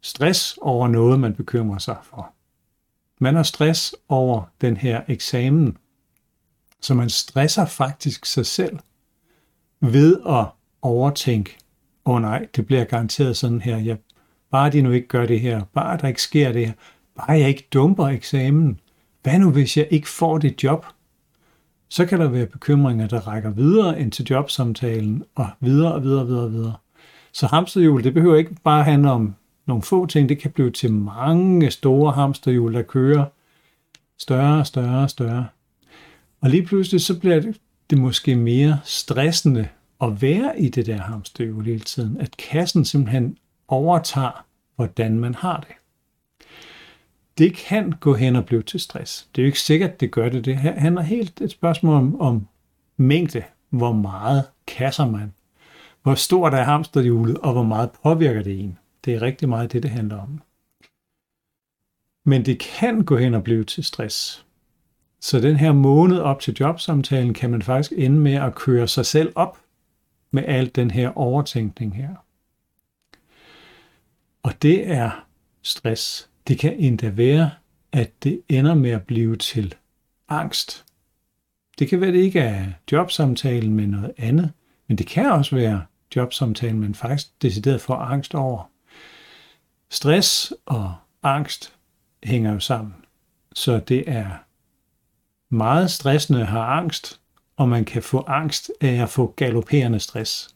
stress 0.00 0.58
over 0.60 0.88
noget, 0.88 1.20
man 1.20 1.34
bekymrer 1.34 1.78
sig 1.78 1.96
for. 2.02 2.34
Man 3.20 3.34
har 3.34 3.42
stress 3.42 3.94
over 4.08 4.42
den 4.60 4.76
her 4.76 5.02
eksamen, 5.08 5.76
så 6.80 6.94
man 6.94 7.10
stresser 7.10 7.64
faktisk 7.66 8.26
sig 8.26 8.46
selv 8.46 8.78
ved 9.82 10.18
at 10.28 10.46
overtænke, 10.82 11.58
åh 12.04 12.14
oh 12.14 12.22
nej, 12.22 12.46
det 12.56 12.66
bliver 12.66 12.84
garanteret 12.84 13.36
sådan 13.36 13.60
her, 13.60 13.76
jeg, 13.76 13.96
bare 14.50 14.70
de 14.70 14.82
nu 14.82 14.90
ikke 14.90 15.08
gør 15.08 15.26
det 15.26 15.40
her, 15.40 15.64
bare 15.74 15.96
der 15.96 16.08
ikke 16.08 16.22
sker 16.22 16.52
det 16.52 16.66
her, 16.66 16.72
bare 17.16 17.30
jeg 17.30 17.48
ikke 17.48 17.68
dumper 17.72 18.08
eksamen, 18.08 18.80
hvad 19.22 19.38
nu 19.38 19.50
hvis 19.50 19.76
jeg 19.76 19.88
ikke 19.90 20.08
får 20.08 20.38
det 20.38 20.64
job? 20.64 20.86
Så 21.88 22.06
kan 22.06 22.20
der 22.20 22.28
være 22.28 22.46
bekymringer, 22.46 23.06
der 23.06 23.28
rækker 23.28 23.50
videre 23.50 24.00
ind 24.00 24.12
til 24.12 24.26
jobsamtalen, 24.30 25.24
og 25.34 25.46
videre 25.60 25.92
og 25.92 26.02
videre 26.02 26.20
og 26.20 26.28
videre 26.28 26.44
og 26.44 26.52
videre. 26.52 26.74
Så 27.32 27.46
hamsterhjul, 27.46 28.04
det 28.04 28.14
behøver 28.14 28.36
ikke 28.36 28.54
bare 28.64 28.84
handle 28.84 29.10
om 29.10 29.34
nogle 29.66 29.82
få 29.82 30.06
ting, 30.06 30.28
det 30.28 30.38
kan 30.38 30.50
blive 30.50 30.70
til 30.70 30.92
mange 30.92 31.70
store 31.70 32.12
hamsterhjul, 32.12 32.74
der 32.74 32.82
kører 32.82 33.24
større 34.18 34.58
og 34.58 34.66
større 34.66 35.02
og 35.02 35.10
større. 35.10 35.46
Og 36.40 36.50
lige 36.50 36.62
pludselig 36.62 37.00
så 37.00 37.20
bliver 37.20 37.40
det, 37.40 37.56
det 37.92 38.00
måske 38.00 38.36
mere 38.36 38.80
stressende 38.84 39.68
at 40.00 40.22
være 40.22 40.60
i 40.60 40.68
det 40.68 40.86
der 40.86 40.96
hamsterhjul 40.96 41.64
hele 41.64 41.80
tiden, 41.80 42.20
at 42.20 42.36
kassen 42.36 42.84
simpelthen 42.84 43.38
overtager, 43.68 44.44
hvordan 44.76 45.18
man 45.18 45.34
har 45.34 45.60
det. 45.60 45.76
det 47.38 47.56
kan 47.56 47.90
gå 47.90 48.14
hen 48.14 48.36
og 48.36 48.46
blive 48.46 48.62
til 48.62 48.80
stress. 48.80 49.28
Det 49.34 49.42
er 49.42 49.44
jo 49.44 49.46
ikke 49.46 49.60
sikkert, 49.60 50.00
det 50.00 50.10
gør 50.10 50.28
det. 50.28 50.44
Det 50.44 50.56
handler 50.56 51.02
helt 51.02 51.40
et 51.40 51.50
spørgsmål 51.50 51.94
om, 51.94 52.20
om 52.20 52.48
mængde. 52.96 53.42
Hvor 53.70 53.92
meget 53.92 54.44
kasser 54.66 55.06
man? 55.06 55.32
Hvor 56.02 56.14
stort 56.14 56.54
er 56.54 56.62
hamsterhjulet, 56.62 57.38
og 57.38 57.52
hvor 57.52 57.62
meget 57.62 57.90
påvirker 58.02 58.42
det 58.42 58.60
en? 58.60 58.78
Det 59.04 59.14
er 59.14 59.22
rigtig 59.22 59.48
meget 59.48 59.72
det, 59.72 59.82
det 59.82 59.90
handler 59.90 60.18
om. 60.18 60.42
Men 62.24 62.46
det 62.46 62.58
kan 62.58 63.04
gå 63.04 63.16
hen 63.16 63.34
og 63.34 63.44
blive 63.44 63.64
til 63.64 63.84
stress. 63.84 64.46
Så 65.22 65.40
den 65.40 65.56
her 65.56 65.72
måned 65.72 66.18
op 66.18 66.40
til 66.40 66.56
jobsamtalen 66.60 67.34
kan 67.34 67.50
man 67.50 67.62
faktisk 67.62 67.92
ende 67.96 68.18
med 68.18 68.34
at 68.34 68.54
køre 68.54 68.88
sig 68.88 69.06
selv 69.06 69.32
op 69.34 69.58
med 70.30 70.44
al 70.46 70.70
den 70.74 70.90
her 70.90 71.18
overtænkning 71.18 71.96
her. 71.96 72.08
Og 74.42 74.62
det 74.62 74.90
er 74.90 75.26
stress. 75.62 76.30
Det 76.48 76.58
kan 76.58 76.76
endda 76.78 77.08
være, 77.10 77.50
at 77.92 78.24
det 78.24 78.42
ender 78.48 78.74
med 78.74 78.90
at 78.90 79.02
blive 79.02 79.36
til 79.36 79.74
angst. 80.28 80.84
Det 81.78 81.88
kan 81.88 82.00
være, 82.00 82.12
det 82.12 82.18
ikke 82.18 82.40
er 82.40 82.66
jobsamtalen, 82.92 83.74
men 83.74 83.88
noget 83.88 84.12
andet. 84.18 84.52
Men 84.86 84.98
det 84.98 85.06
kan 85.06 85.32
også 85.32 85.56
være 85.56 85.84
jobsamtalen, 86.16 86.80
man 86.80 86.94
faktisk 86.94 87.42
decideret 87.42 87.80
for 87.80 87.94
angst 87.94 88.34
over. 88.34 88.70
Stress 89.90 90.52
og 90.66 90.94
angst 91.22 91.74
hænger 92.24 92.52
jo 92.52 92.60
sammen. 92.60 92.94
Så 93.54 93.78
det 93.78 94.04
er 94.06 94.30
meget 95.52 95.90
stressende 95.90 96.44
har 96.44 96.64
angst, 96.64 97.20
og 97.56 97.68
man 97.68 97.84
kan 97.84 98.02
få 98.02 98.24
angst 98.26 98.70
af 98.80 99.02
at 99.02 99.08
få 99.08 99.34
galopperende 99.36 100.00
stress. 100.00 100.54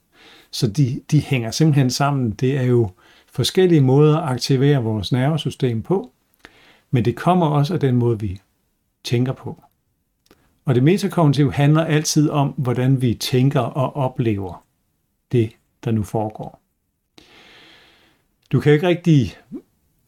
Så 0.51 0.67
de, 0.67 1.01
de 1.11 1.21
hænger 1.21 1.51
simpelthen 1.51 1.91
sammen. 1.91 2.31
Det 2.31 2.57
er 2.57 2.63
jo 2.63 2.91
forskellige 3.33 3.81
måder 3.81 4.19
at 4.19 4.33
aktivere 4.33 4.83
vores 4.83 5.13
nervesystem 5.13 5.83
på, 5.83 6.13
men 6.91 7.05
det 7.05 7.17
kommer 7.17 7.47
også 7.47 7.75
af 7.75 7.81
den 7.81 7.97
måde, 7.97 8.21
vi 8.21 8.41
tænker 9.05 9.33
på. 9.33 9.63
Og 10.65 10.75
det 10.75 10.83
metakognitive 10.83 11.53
handler 11.53 11.85
altid 11.85 12.31
om, 12.31 12.49
hvordan 12.49 13.03
vi 13.03 13.15
tænker 13.15 13.61
og 13.61 13.97
oplever 13.97 14.65
det, 15.33 15.53
der 15.85 15.91
nu 15.91 16.03
foregår. 16.03 16.61
Du 18.53 18.61
kan 18.61 18.73
ikke 18.73 18.89
rigtig 18.89 19.37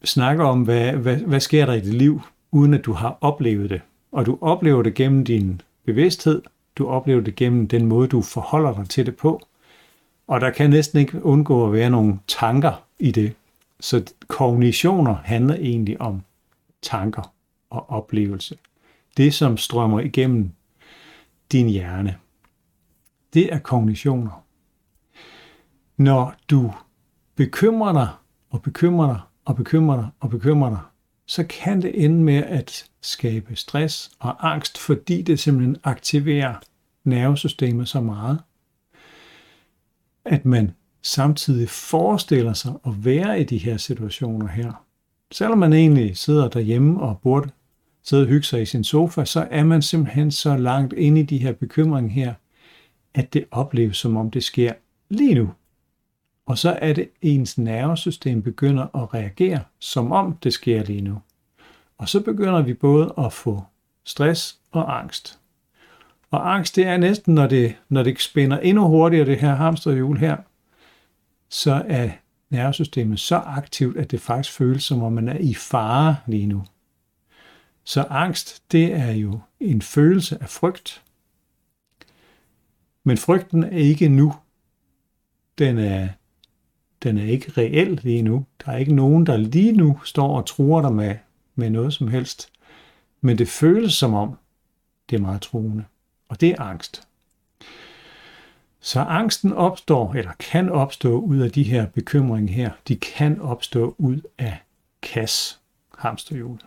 snakke 0.03 0.43
om, 0.43 0.61
hvad, 0.61 0.91
hvad, 0.91 1.17
hvad 1.17 1.39
sker 1.39 1.65
der 1.65 1.73
i 1.73 1.79
dit 1.79 1.93
liv, 1.93 2.21
uden 2.51 2.73
at 2.73 2.85
du 2.85 2.93
har 2.93 3.17
oplevet 3.21 3.69
det. 3.69 3.81
Og 4.11 4.25
du 4.25 4.37
oplever 4.41 4.83
det 4.83 4.93
gennem 4.93 5.25
din 5.25 5.61
bevidsthed, 5.85 6.41
du 6.75 6.87
oplever 6.87 7.21
det 7.21 7.35
gennem 7.35 7.67
den 7.67 7.85
måde, 7.85 8.07
du 8.07 8.21
forholder 8.21 8.73
dig 8.73 8.89
til 8.89 9.05
det 9.05 9.15
på. 9.15 9.41
Og 10.27 10.41
der 10.41 10.49
kan 10.49 10.69
næsten 10.69 10.99
ikke 10.99 11.25
undgå 11.25 11.65
at 11.65 11.73
være 11.73 11.89
nogle 11.89 12.19
tanker 12.27 12.83
i 12.99 13.11
det. 13.11 13.35
Så 13.79 14.13
kognitioner 14.27 15.15
handler 15.15 15.55
egentlig 15.55 16.01
om 16.01 16.21
tanker 16.81 17.33
og 17.69 17.89
oplevelse. 17.89 18.57
Det, 19.17 19.33
som 19.33 19.57
strømmer 19.57 19.99
igennem 19.99 20.51
din 21.51 21.69
hjerne. 21.69 22.15
Det 23.33 23.53
er 23.53 23.59
kognitioner. 23.59 24.43
Når 25.97 26.35
du 26.49 26.73
bekymrer 27.35 27.93
dig 27.93 28.07
og 28.49 28.61
bekymrer 28.61 29.07
dig 29.07 29.19
og 29.45 29.55
bekymrer 29.55 29.95
dig 29.95 30.07
og 30.19 30.29
bekymrer 30.29 30.69
dig, 30.69 30.79
så 31.29 31.43
kan 31.43 31.81
det 31.81 32.05
ende 32.05 32.23
med 32.23 32.43
at 32.43 32.85
skabe 33.01 33.55
stress 33.55 34.11
og 34.19 34.53
angst, 34.53 34.77
fordi 34.77 35.21
det 35.21 35.39
simpelthen 35.39 35.77
aktiverer 35.83 36.55
nervesystemet 37.03 37.87
så 37.87 38.01
meget, 38.01 38.39
at 40.25 40.45
man 40.45 40.71
samtidig 41.01 41.69
forestiller 41.69 42.53
sig 42.53 42.73
at 42.85 43.05
være 43.05 43.41
i 43.41 43.43
de 43.43 43.57
her 43.57 43.77
situationer 43.77 44.47
her. 44.47 44.85
Selvom 45.31 45.57
man 45.57 45.73
egentlig 45.73 46.17
sidder 46.17 46.49
derhjemme 46.49 47.01
og 47.01 47.19
burde 47.23 47.49
sidde 48.03 48.23
og 48.23 48.27
hygge 48.27 48.45
sig 48.45 48.61
i 48.61 48.65
sin 48.65 48.83
sofa, 48.83 49.25
så 49.25 49.47
er 49.51 49.63
man 49.63 49.81
simpelthen 49.81 50.31
så 50.31 50.57
langt 50.57 50.93
inde 50.93 51.21
i 51.21 51.25
de 51.25 51.37
her 51.37 51.51
bekymringer 51.51 52.11
her, 52.11 52.33
at 53.13 53.33
det 53.33 53.45
opleves 53.51 53.97
som 53.97 54.17
om 54.17 54.31
det 54.31 54.43
sker 54.43 54.73
lige 55.09 55.33
nu. 55.33 55.49
Og 56.49 56.57
så 56.57 56.79
er 56.81 56.93
det, 56.93 57.09
ens 57.21 57.57
nervesystem 57.57 58.41
begynder 58.41 58.95
at 59.03 59.13
reagere, 59.13 59.63
som 59.79 60.11
om 60.11 60.37
det 60.43 60.53
sker 60.53 60.83
lige 60.83 61.01
nu. 61.01 61.21
Og 61.97 62.09
så 62.09 62.21
begynder 62.21 62.61
vi 62.61 62.73
både 62.73 63.13
at 63.17 63.33
få 63.33 63.63
stress 64.03 64.59
og 64.71 64.99
angst. 64.99 65.39
Og 66.31 66.53
angst, 66.53 66.75
det 66.75 66.85
er 66.85 66.97
næsten, 66.97 67.35
når 67.35 67.47
det, 67.47 67.75
når 67.89 68.03
det 68.03 68.21
spænder 68.21 68.59
endnu 68.59 68.87
hurtigere, 68.87 69.25
det 69.25 69.39
her 69.39 69.55
hamsterhjul 69.55 70.17
her, 70.17 70.37
så 71.49 71.83
er 71.87 72.09
nervesystemet 72.49 73.19
så 73.19 73.35
aktivt, 73.35 73.97
at 73.97 74.11
det 74.11 74.21
faktisk 74.21 74.55
føles, 74.55 74.83
som 74.83 75.03
om 75.03 75.13
man 75.13 75.29
er 75.29 75.37
i 75.37 75.53
fare 75.53 76.15
lige 76.27 76.47
nu. 76.47 76.63
Så 77.83 78.05
angst, 78.09 78.63
det 78.71 78.93
er 78.93 79.11
jo 79.11 79.39
en 79.59 79.81
følelse 79.81 80.37
af 80.41 80.49
frygt. 80.49 81.03
Men 83.03 83.17
frygten 83.17 83.63
er 83.63 83.77
ikke 83.77 84.09
nu. 84.09 84.33
Den 85.57 85.77
er, 85.77 86.07
den 87.03 87.17
er 87.17 87.23
ikke 87.23 87.51
reel 87.57 87.99
lige 88.03 88.21
nu. 88.21 88.45
Der 88.65 88.71
er 88.71 88.77
ikke 88.77 88.95
nogen, 88.95 89.25
der 89.25 89.37
lige 89.37 89.71
nu 89.71 89.99
står 90.03 90.37
og 90.37 90.45
truer 90.45 90.81
dig 90.81 90.93
med, 90.93 91.15
med 91.55 91.69
noget 91.69 91.93
som 91.93 92.07
helst. 92.07 92.51
Men 93.21 93.37
det 93.37 93.47
føles 93.47 93.93
som 93.93 94.13
om, 94.13 94.37
det 95.09 95.15
er 95.15 95.21
meget 95.21 95.41
truende. 95.41 95.83
Og 96.29 96.41
det 96.41 96.49
er 96.49 96.61
angst. 96.61 97.07
Så 98.79 98.99
angsten 98.99 99.53
opstår, 99.53 100.13
eller 100.13 100.31
kan 100.39 100.69
opstå 100.69 101.19
ud 101.19 101.37
af 101.37 101.51
de 101.51 101.63
her 101.63 101.85
bekymringer 101.85 102.53
her. 102.53 102.71
De 102.87 102.95
kan 102.95 103.41
opstå 103.41 103.95
ud 103.97 104.21
af 104.37 104.57
kas, 105.01 105.59
hamsterhjulet. 105.97 106.65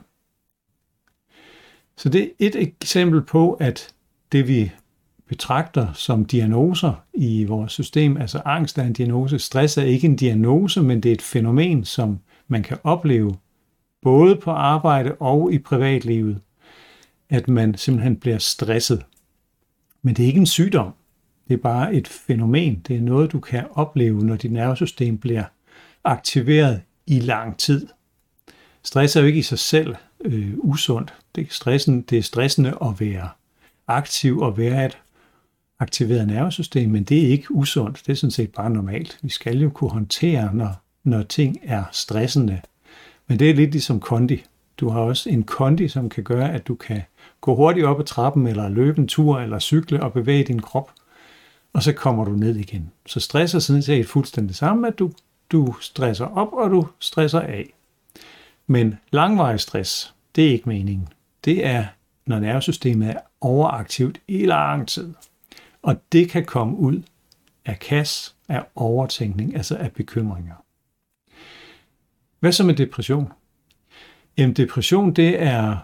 Så 1.97 2.09
det 2.09 2.23
er 2.23 2.29
et 2.39 2.57
eksempel 2.57 3.23
på, 3.23 3.53
at 3.53 3.95
det 4.33 4.49
vi 4.49 4.73
betragter 5.33 5.93
som 5.93 6.25
diagnoser 6.25 7.05
i 7.15 7.45
vores 7.45 7.73
system, 7.73 8.17
altså 8.17 8.43
angst 8.45 8.79
er 8.79 8.83
en 8.83 8.93
diagnose, 8.93 9.39
stress 9.39 9.79
er 9.79 9.83
ikke 9.83 10.07
en 10.07 10.17
diagnose, 10.17 10.83
men 10.83 11.01
det 11.01 11.09
er 11.09 11.12
et 11.12 11.23
fænomen, 11.23 11.85
som 11.85 12.19
man 12.49 12.62
kan 12.62 12.79
opleve 12.85 13.37
både 14.03 14.37
på 14.37 14.51
arbejde 14.51 15.15
og 15.15 15.53
i 15.53 15.59
privatlivet, 15.59 16.41
at 17.31 17.49
man 17.49 17.77
simpelthen 17.77 18.17
bliver 18.17 18.39
stresset. 18.39 19.05
Men 20.03 20.15
det 20.15 20.23
er 20.23 20.27
ikke 20.27 20.41
en 20.41 20.47
sygdom. 20.47 20.93
Det 21.49 21.55
er 21.55 21.62
bare 21.62 21.95
et 21.95 22.09
fænomen. 22.09 22.83
Det 22.89 22.97
er 22.97 23.01
noget, 23.01 23.33
du 23.33 23.41
kan 23.41 23.65
opleve, 23.75 24.25
når 24.25 24.37
dit 24.37 24.53
nervesystem 24.53 25.19
bliver 25.19 25.45
aktiveret 26.05 26.81
i 27.07 27.21
lang 27.21 27.59
tid. 27.59 27.87
Stress 28.83 29.17
er 29.17 29.21
jo 29.21 29.27
ikke 29.27 29.39
i 29.39 29.43
sig 29.43 29.59
selv 29.59 29.95
øh, 30.25 30.53
usundt. 30.59 31.15
Det 31.35 31.47
er, 31.47 31.51
stressen, 31.51 32.03
det 32.03 32.19
er 32.19 32.23
stressende 32.23 32.79
at 32.83 33.01
være 33.01 33.29
aktiv 33.87 34.39
og 34.39 34.59
være 34.59 34.87
et 34.87 34.99
aktiveret 35.83 36.27
nervesystem, 36.27 36.91
men 36.91 37.05
det 37.05 37.25
er 37.25 37.29
ikke 37.29 37.55
usundt. 37.55 38.03
Det 38.07 38.12
er 38.12 38.17
sådan 38.17 38.31
set 38.31 38.53
bare 38.53 38.71
normalt. 38.71 39.19
Vi 39.23 39.29
skal 39.29 39.59
jo 39.59 39.71
kunne 39.71 39.91
håndtere, 39.91 40.55
når, 40.55 40.83
når 41.05 41.23
ting 41.23 41.59
er 41.62 41.85
stressende. 41.93 42.61
Men 43.27 43.39
det 43.39 43.51
er 43.51 43.55
lidt 43.55 43.71
ligesom 43.71 44.01
kondi. 44.01 44.45
Du 44.77 44.89
har 44.89 45.01
også 45.01 45.31
en 45.31 45.43
kondi, 45.43 45.89
som 45.89 46.09
kan 46.09 46.25
gøre, 46.25 46.53
at 46.53 46.69
du 46.69 46.75
kan 46.75 47.03
gå 47.41 47.55
hurtigt 47.55 47.87
op 47.87 48.01
ad 48.01 48.05
trappen, 48.05 48.47
eller 48.47 48.69
løbe 48.69 49.01
en 49.01 49.09
tur, 49.09 49.41
eller 49.41 49.59
cykle 49.59 50.03
og 50.03 50.12
bevæge 50.12 50.45
din 50.45 50.61
krop, 50.61 50.91
og 51.73 51.83
så 51.83 51.93
kommer 51.93 52.25
du 52.25 52.31
ned 52.31 52.57
igen. 52.57 52.91
Så 53.07 53.21
stress 53.21 53.55
er 53.55 53.59
sådan 53.59 53.83
set 53.83 54.09
fuldstændig 54.09 54.57
samme, 54.57 54.89
at 54.89 54.99
du, 54.99 55.11
du 55.53 55.75
stresser 55.81 56.27
op, 56.27 56.53
og 56.53 56.71
du 56.71 56.87
stresser 56.99 57.41
af. 57.41 57.73
Men 58.67 58.99
langvarig 59.11 59.61
stress, 59.61 60.15
det 60.37 60.47
er 60.47 60.51
ikke 60.51 60.69
meningen. 60.69 61.09
Det 61.45 61.67
er, 61.67 61.85
når 62.27 62.39
nervesystemet 62.39 63.11
er 63.11 63.19
overaktivt 63.41 64.19
i 64.29 64.47
lang 64.47 64.89
tid. 64.89 65.15
Og 65.83 65.97
det 66.12 66.31
kan 66.31 66.45
komme 66.45 66.77
ud 66.77 67.03
af 67.65 67.79
kas, 67.79 68.35
af 68.49 68.65
overtænkning, 68.75 69.57
altså 69.57 69.77
af 69.77 69.93
bekymringer. 69.93 70.55
Hvad 72.41 72.53
så 72.53 72.65
med 72.65 72.75
depression? 72.75 73.33
Jamen 74.39 74.57
depression, 74.57 75.12
det 75.12 75.43
er 75.43 75.77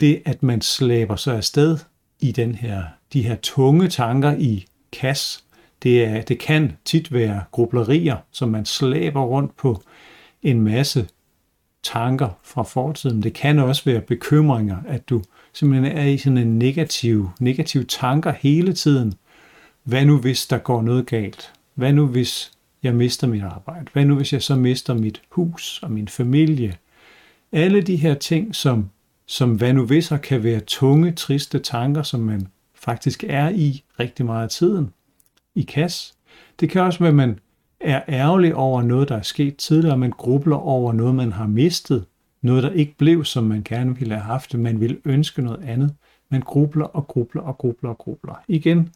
det, 0.00 0.22
at 0.24 0.42
man 0.42 0.60
slæber 0.60 1.16
sig 1.16 1.36
afsted 1.36 1.78
i 2.20 2.32
den 2.32 2.54
her, 2.54 2.84
de 3.12 3.22
her 3.22 3.36
tunge 3.36 3.88
tanker 3.88 4.36
i 4.36 4.66
kas. 4.92 5.44
Det, 5.82 6.04
er, 6.04 6.22
det 6.22 6.38
kan 6.38 6.76
tit 6.84 7.12
være 7.12 7.44
grublerier, 7.50 8.16
som 8.30 8.48
man 8.48 8.64
slæber 8.64 9.22
rundt 9.22 9.56
på 9.56 9.82
en 10.42 10.60
masse 10.60 11.08
tanker 11.82 12.28
fra 12.42 12.62
fortiden. 12.62 13.22
Det 13.22 13.34
kan 13.34 13.58
også 13.58 13.84
være 13.84 14.00
bekymringer, 14.00 14.76
at 14.86 15.08
du 15.08 15.22
simpelthen 15.54 15.96
er 15.96 16.04
i 16.04 16.18
sådan 16.18 16.38
en 16.38 16.58
negativ, 16.58 17.30
negativ 17.40 17.86
tanker 17.86 18.32
hele 18.32 18.72
tiden. 18.72 19.14
Hvad 19.84 20.04
nu 20.04 20.18
hvis 20.18 20.46
der 20.46 20.58
går 20.58 20.82
noget 20.82 21.06
galt? 21.06 21.52
Hvad 21.74 21.92
nu 21.92 22.06
hvis 22.06 22.52
jeg 22.82 22.94
mister 22.94 23.26
mit 23.26 23.42
arbejde? 23.42 23.86
Hvad 23.92 24.04
nu 24.04 24.14
hvis 24.14 24.32
jeg 24.32 24.42
så 24.42 24.54
mister 24.54 24.94
mit 24.94 25.22
hus 25.30 25.80
og 25.82 25.90
min 25.90 26.08
familie? 26.08 26.76
Alle 27.52 27.80
de 27.80 27.96
her 27.96 28.14
ting, 28.14 28.54
som, 28.54 28.90
som 29.26 29.54
hvad 29.54 29.72
nu 29.72 29.86
hvis 29.86 30.12
kan 30.22 30.42
være 30.42 30.60
tunge, 30.60 31.12
triste 31.12 31.58
tanker, 31.58 32.02
som 32.02 32.20
man 32.20 32.48
faktisk 32.74 33.24
er 33.28 33.48
i 33.48 33.84
rigtig 34.00 34.26
meget 34.26 34.42
af 34.42 34.50
tiden 34.50 34.92
i 35.54 35.62
kas. 35.62 36.14
Det 36.60 36.70
kan 36.70 36.82
også 36.82 36.98
være, 36.98 37.08
at 37.08 37.14
man 37.14 37.38
er 37.80 38.02
ærgerlig 38.08 38.54
over 38.54 38.82
noget, 38.82 39.08
der 39.08 39.16
er 39.16 39.22
sket 39.22 39.56
tidligere, 39.56 39.98
man 39.98 40.10
grubler 40.10 40.56
over 40.56 40.92
noget, 40.92 41.14
man 41.14 41.32
har 41.32 41.46
mistet, 41.46 42.04
noget, 42.44 42.62
der 42.62 42.70
ikke 42.70 42.94
blev, 42.96 43.24
som 43.24 43.44
man 43.44 43.62
gerne 43.64 43.98
ville 43.98 44.14
have 44.14 44.24
haft 44.24 44.52
det. 44.52 44.60
Man 44.60 44.80
ville 44.80 44.98
ønske 45.04 45.42
noget 45.42 45.64
andet. 45.64 45.94
Man 46.28 46.40
grubler 46.40 46.84
og 46.84 47.06
grubler 47.06 47.42
og 47.42 47.58
grubler 47.58 47.90
og 47.90 47.98
grubler. 47.98 48.34
Igen, 48.48 48.90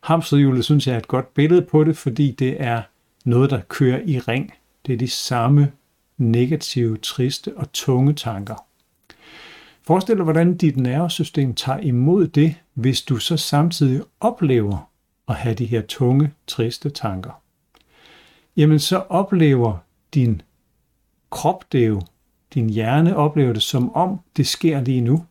hamsterhjulet 0.00 0.64
synes 0.64 0.86
jeg 0.86 0.94
er 0.94 0.98
et 0.98 1.08
godt 1.08 1.34
billede 1.34 1.62
på 1.62 1.84
det, 1.84 1.96
fordi 1.96 2.30
det 2.30 2.62
er 2.62 2.82
noget, 3.24 3.50
der 3.50 3.60
kører 3.60 4.00
i 4.04 4.18
ring. 4.18 4.52
Det 4.86 4.92
er 4.92 4.96
de 4.96 5.08
samme 5.08 5.72
negative, 6.18 6.96
triste 6.96 7.56
og 7.56 7.72
tunge 7.72 8.12
tanker. 8.12 8.66
Forestil 9.82 10.16
dig, 10.16 10.24
hvordan 10.24 10.56
dit 10.56 10.76
nervesystem 10.76 11.54
tager 11.54 11.78
imod 11.78 12.26
det, 12.26 12.54
hvis 12.74 13.02
du 13.02 13.16
så 13.16 13.36
samtidig 13.36 14.02
oplever 14.20 14.90
at 15.28 15.34
have 15.34 15.54
de 15.54 15.66
her 15.66 15.82
tunge, 15.82 16.32
triste 16.46 16.90
tanker. 16.90 17.42
Jamen 18.56 18.78
så 18.78 18.96
oplever 18.98 19.78
din 20.14 20.42
krop 21.30 21.72
det 21.72 21.88
jo, 21.88 22.02
din 22.54 22.70
hjerne 22.70 23.16
oplever 23.16 23.52
det 23.52 23.62
som 23.62 23.94
om 23.94 24.20
det 24.36 24.46
sker 24.46 24.80
lige 24.80 25.00
nu. 25.00 25.24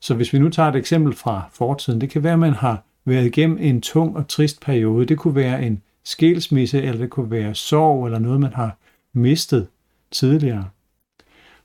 Så 0.00 0.14
hvis 0.14 0.32
vi 0.32 0.38
nu 0.38 0.48
tager 0.48 0.68
et 0.68 0.76
eksempel 0.76 1.14
fra 1.14 1.42
fortiden, 1.52 2.00
det 2.00 2.10
kan 2.10 2.22
være, 2.22 2.32
at 2.32 2.38
man 2.38 2.52
har 2.52 2.82
været 3.04 3.26
igennem 3.26 3.58
en 3.60 3.80
tung 3.80 4.16
og 4.16 4.28
trist 4.28 4.60
periode. 4.60 5.06
Det 5.06 5.18
kunne 5.18 5.34
være 5.34 5.66
en 5.66 5.82
skilsmisse, 6.04 6.82
eller 6.82 7.00
det 7.00 7.10
kunne 7.10 7.30
være 7.30 7.54
sorg, 7.54 8.06
eller 8.06 8.18
noget, 8.18 8.40
man 8.40 8.52
har 8.52 8.76
mistet 9.12 9.68
tidligere. 10.10 10.68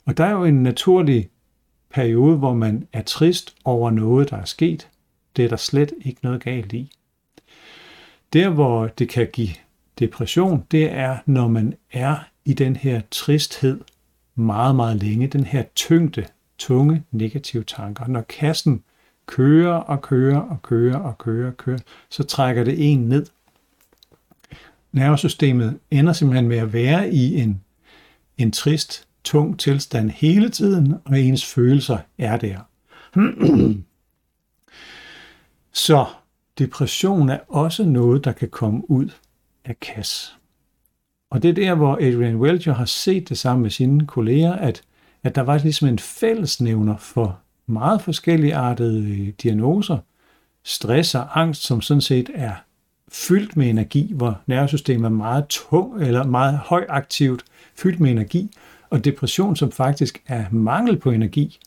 Og 0.05 0.17
der 0.17 0.25
er 0.25 0.31
jo 0.31 0.43
en 0.43 0.63
naturlig 0.63 1.29
periode, 1.89 2.37
hvor 2.37 2.53
man 2.53 2.87
er 2.93 3.01
trist 3.01 3.55
over 3.65 3.91
noget, 3.91 4.29
der 4.29 4.37
er 4.37 4.45
sket. 4.45 4.89
Det 5.35 5.45
er 5.45 5.49
der 5.49 5.55
slet 5.55 5.93
ikke 6.01 6.19
noget 6.23 6.43
galt 6.43 6.73
i. 6.73 6.91
Der, 8.33 8.49
hvor 8.49 8.87
det 8.87 9.09
kan 9.09 9.27
give 9.33 9.49
depression, 9.99 10.63
det 10.71 10.91
er, 10.91 11.17
når 11.25 11.47
man 11.47 11.73
er 11.91 12.15
i 12.45 12.53
den 12.53 12.75
her 12.75 13.01
tristhed 13.11 13.79
meget, 14.35 14.75
meget 14.75 14.97
længe. 14.97 15.27
Den 15.27 15.43
her 15.43 15.63
tyngde, 15.75 16.25
tunge, 16.57 17.03
negative 17.11 17.63
tanker. 17.63 18.07
Når 18.07 18.21
kassen 18.21 18.83
kører 19.25 19.73
og 19.73 20.01
kører 20.01 20.39
og 20.39 20.61
kører 20.61 20.97
og 20.97 21.17
kører 21.17 21.47
og 21.47 21.57
kører, 21.57 21.79
så 22.09 22.23
trækker 22.23 22.63
det 22.63 22.91
en 22.91 22.99
ned. 22.99 23.25
Nervesystemet 24.91 25.79
ender 25.91 26.13
simpelthen 26.13 26.47
med 26.47 26.57
at 26.57 26.73
være 26.73 27.13
i 27.13 27.41
en, 27.41 27.61
en 28.37 28.51
trist, 28.51 29.07
tung 29.23 29.59
tilstand 29.59 30.09
hele 30.09 30.49
tiden, 30.49 30.95
og 31.05 31.19
ens 31.19 31.45
følelser 31.45 31.97
er 32.17 32.37
der. 32.37 32.59
Så 35.71 36.05
depression 36.57 37.29
er 37.29 37.39
også 37.47 37.83
noget, 37.83 38.23
der 38.23 38.31
kan 38.31 38.49
komme 38.49 38.91
ud 38.91 39.09
af 39.65 39.79
kassen. 39.79 40.42
Og 41.33 41.43
det 41.43 41.49
er 41.49 41.53
der, 41.53 41.75
hvor 41.75 41.93
Adrian 42.01 42.35
Welch 42.35 42.69
har 42.69 42.85
set 42.85 43.29
det 43.29 43.37
sammen 43.37 43.61
med 43.61 43.69
sine 43.69 44.07
kolleger, 44.07 44.53
at, 44.53 44.81
at 45.23 45.35
der 45.35 45.41
var 45.41 45.57
ligesom 45.57 45.87
en 45.87 45.99
fællesnævner 45.99 46.97
for 46.97 47.39
meget 47.67 48.01
forskellige 48.01 48.55
artede 48.55 49.09
øh, 49.09 49.27
diagnoser. 49.43 49.97
Stress 50.63 51.15
og 51.15 51.41
angst, 51.41 51.63
som 51.63 51.81
sådan 51.81 52.01
set 52.01 52.29
er 52.33 52.53
fyldt 53.11 53.57
med 53.57 53.69
energi, 53.69 54.13
hvor 54.13 54.39
nervesystemet 54.47 55.05
er 55.05 55.09
meget 55.09 55.45
tung 55.49 56.01
eller 56.01 56.23
meget 56.23 56.57
højaktivt, 56.57 57.43
fyldt 57.75 57.99
med 57.99 58.11
energi, 58.11 58.51
og 58.89 59.05
depression, 59.05 59.55
som 59.55 59.71
faktisk 59.71 60.21
er 60.27 60.45
mangel 60.51 60.97
på 60.97 61.11
energi, 61.11 61.59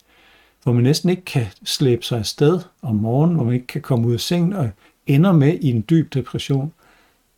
hvor 0.63 0.73
man 0.73 0.83
næsten 0.83 1.09
ikke 1.09 1.25
kan 1.25 1.45
slæbe 1.63 2.05
sig 2.05 2.19
afsted 2.19 2.59
om 2.81 2.95
morgenen, 2.95 3.35
hvor 3.35 3.45
man 3.45 3.53
ikke 3.53 3.67
kan 3.67 3.81
komme 3.81 4.07
ud 4.07 4.13
af 4.13 4.19
sengen 4.19 4.53
og 4.53 4.69
ender 5.07 5.31
med 5.31 5.57
i 5.61 5.69
en 5.69 5.85
dyb 5.89 6.13
depression, 6.13 6.73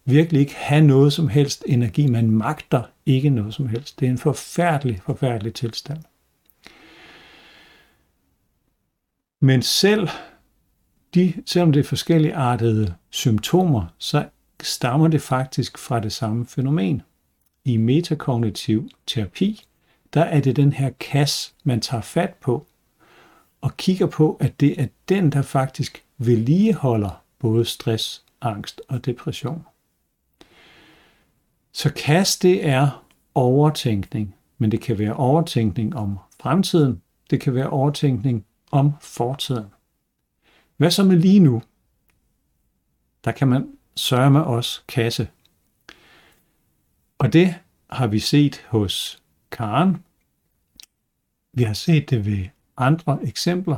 virkelig 0.10 0.42
ikke 0.42 0.56
have 0.56 0.82
noget 0.82 1.14
som 1.14 1.28
helst 1.28 1.64
energi. 1.68 2.08
Man 2.08 2.32
magter 2.32 2.84
ikke 3.06 3.30
noget 3.30 3.54
som 3.54 3.68
helst. 3.68 4.00
Det 4.00 4.06
er 4.06 4.10
en 4.10 4.18
forfærdelig, 4.18 5.02
forfærdelig 5.06 5.54
tilstand. 5.54 6.00
Men 9.42 9.62
selv 9.62 10.10
de, 11.14 11.34
selvom 11.46 11.72
det 11.72 11.80
er 11.80 11.84
forskellige 11.84 12.36
artede 12.36 12.96
symptomer, 13.10 13.86
så 13.98 14.26
stammer 14.62 15.08
det 15.08 15.22
faktisk 15.22 15.78
fra 15.78 16.00
det 16.00 16.12
samme 16.12 16.46
fænomen. 16.46 17.02
I 17.66 17.78
metakognitiv 17.78 18.90
terapi, 19.08 19.66
der 20.14 20.22
er 20.22 20.40
det 20.40 20.56
den 20.56 20.74
her 20.74 20.90
kasse, 21.00 21.54
man 21.64 21.82
tager 21.82 22.02
fat 22.02 22.34
på, 22.34 22.68
og 23.62 23.78
kigger 23.78 24.08
på, 24.08 24.38
at 24.40 24.60
det 24.60 24.82
er 24.82 24.88
den, 25.10 25.30
der 25.30 25.42
faktisk 25.42 26.04
vedligeholder 26.18 27.24
både 27.40 27.66
stress, 27.66 28.24
angst 28.42 28.82
og 28.88 29.06
depression. 29.06 29.66
Så 31.72 31.94
kast 31.94 32.44
det 32.44 32.68
er 32.68 33.06
overtænkning, 33.36 34.36
men 34.58 34.72
det 34.72 34.82
kan 34.82 35.00
være 35.00 35.14
overtænkning 35.14 35.96
om 35.96 36.20
fremtiden, 36.42 37.02
det 37.30 37.42
kan 37.42 37.56
være 37.56 37.70
overtænkning 37.70 38.46
om 38.72 38.94
fortiden. 39.02 39.66
Hvad 40.78 40.92
så 40.92 41.04
med 41.04 41.18
lige 41.18 41.40
nu? 41.40 41.62
Der 43.26 43.32
kan 43.32 43.48
man 43.48 43.68
sørge 43.96 44.32
med 44.32 44.42
os 44.42 44.84
kasse. 44.88 45.30
Og 47.18 47.34
det 47.34 47.56
har 47.90 48.08
vi 48.08 48.20
set 48.20 48.66
hos 48.68 49.24
Karen. 49.52 50.04
Vi 51.54 51.64
har 51.64 51.74
set 51.74 52.10
det 52.10 52.26
ved 52.26 52.46
andre 52.78 53.20
eksempler. 53.24 53.78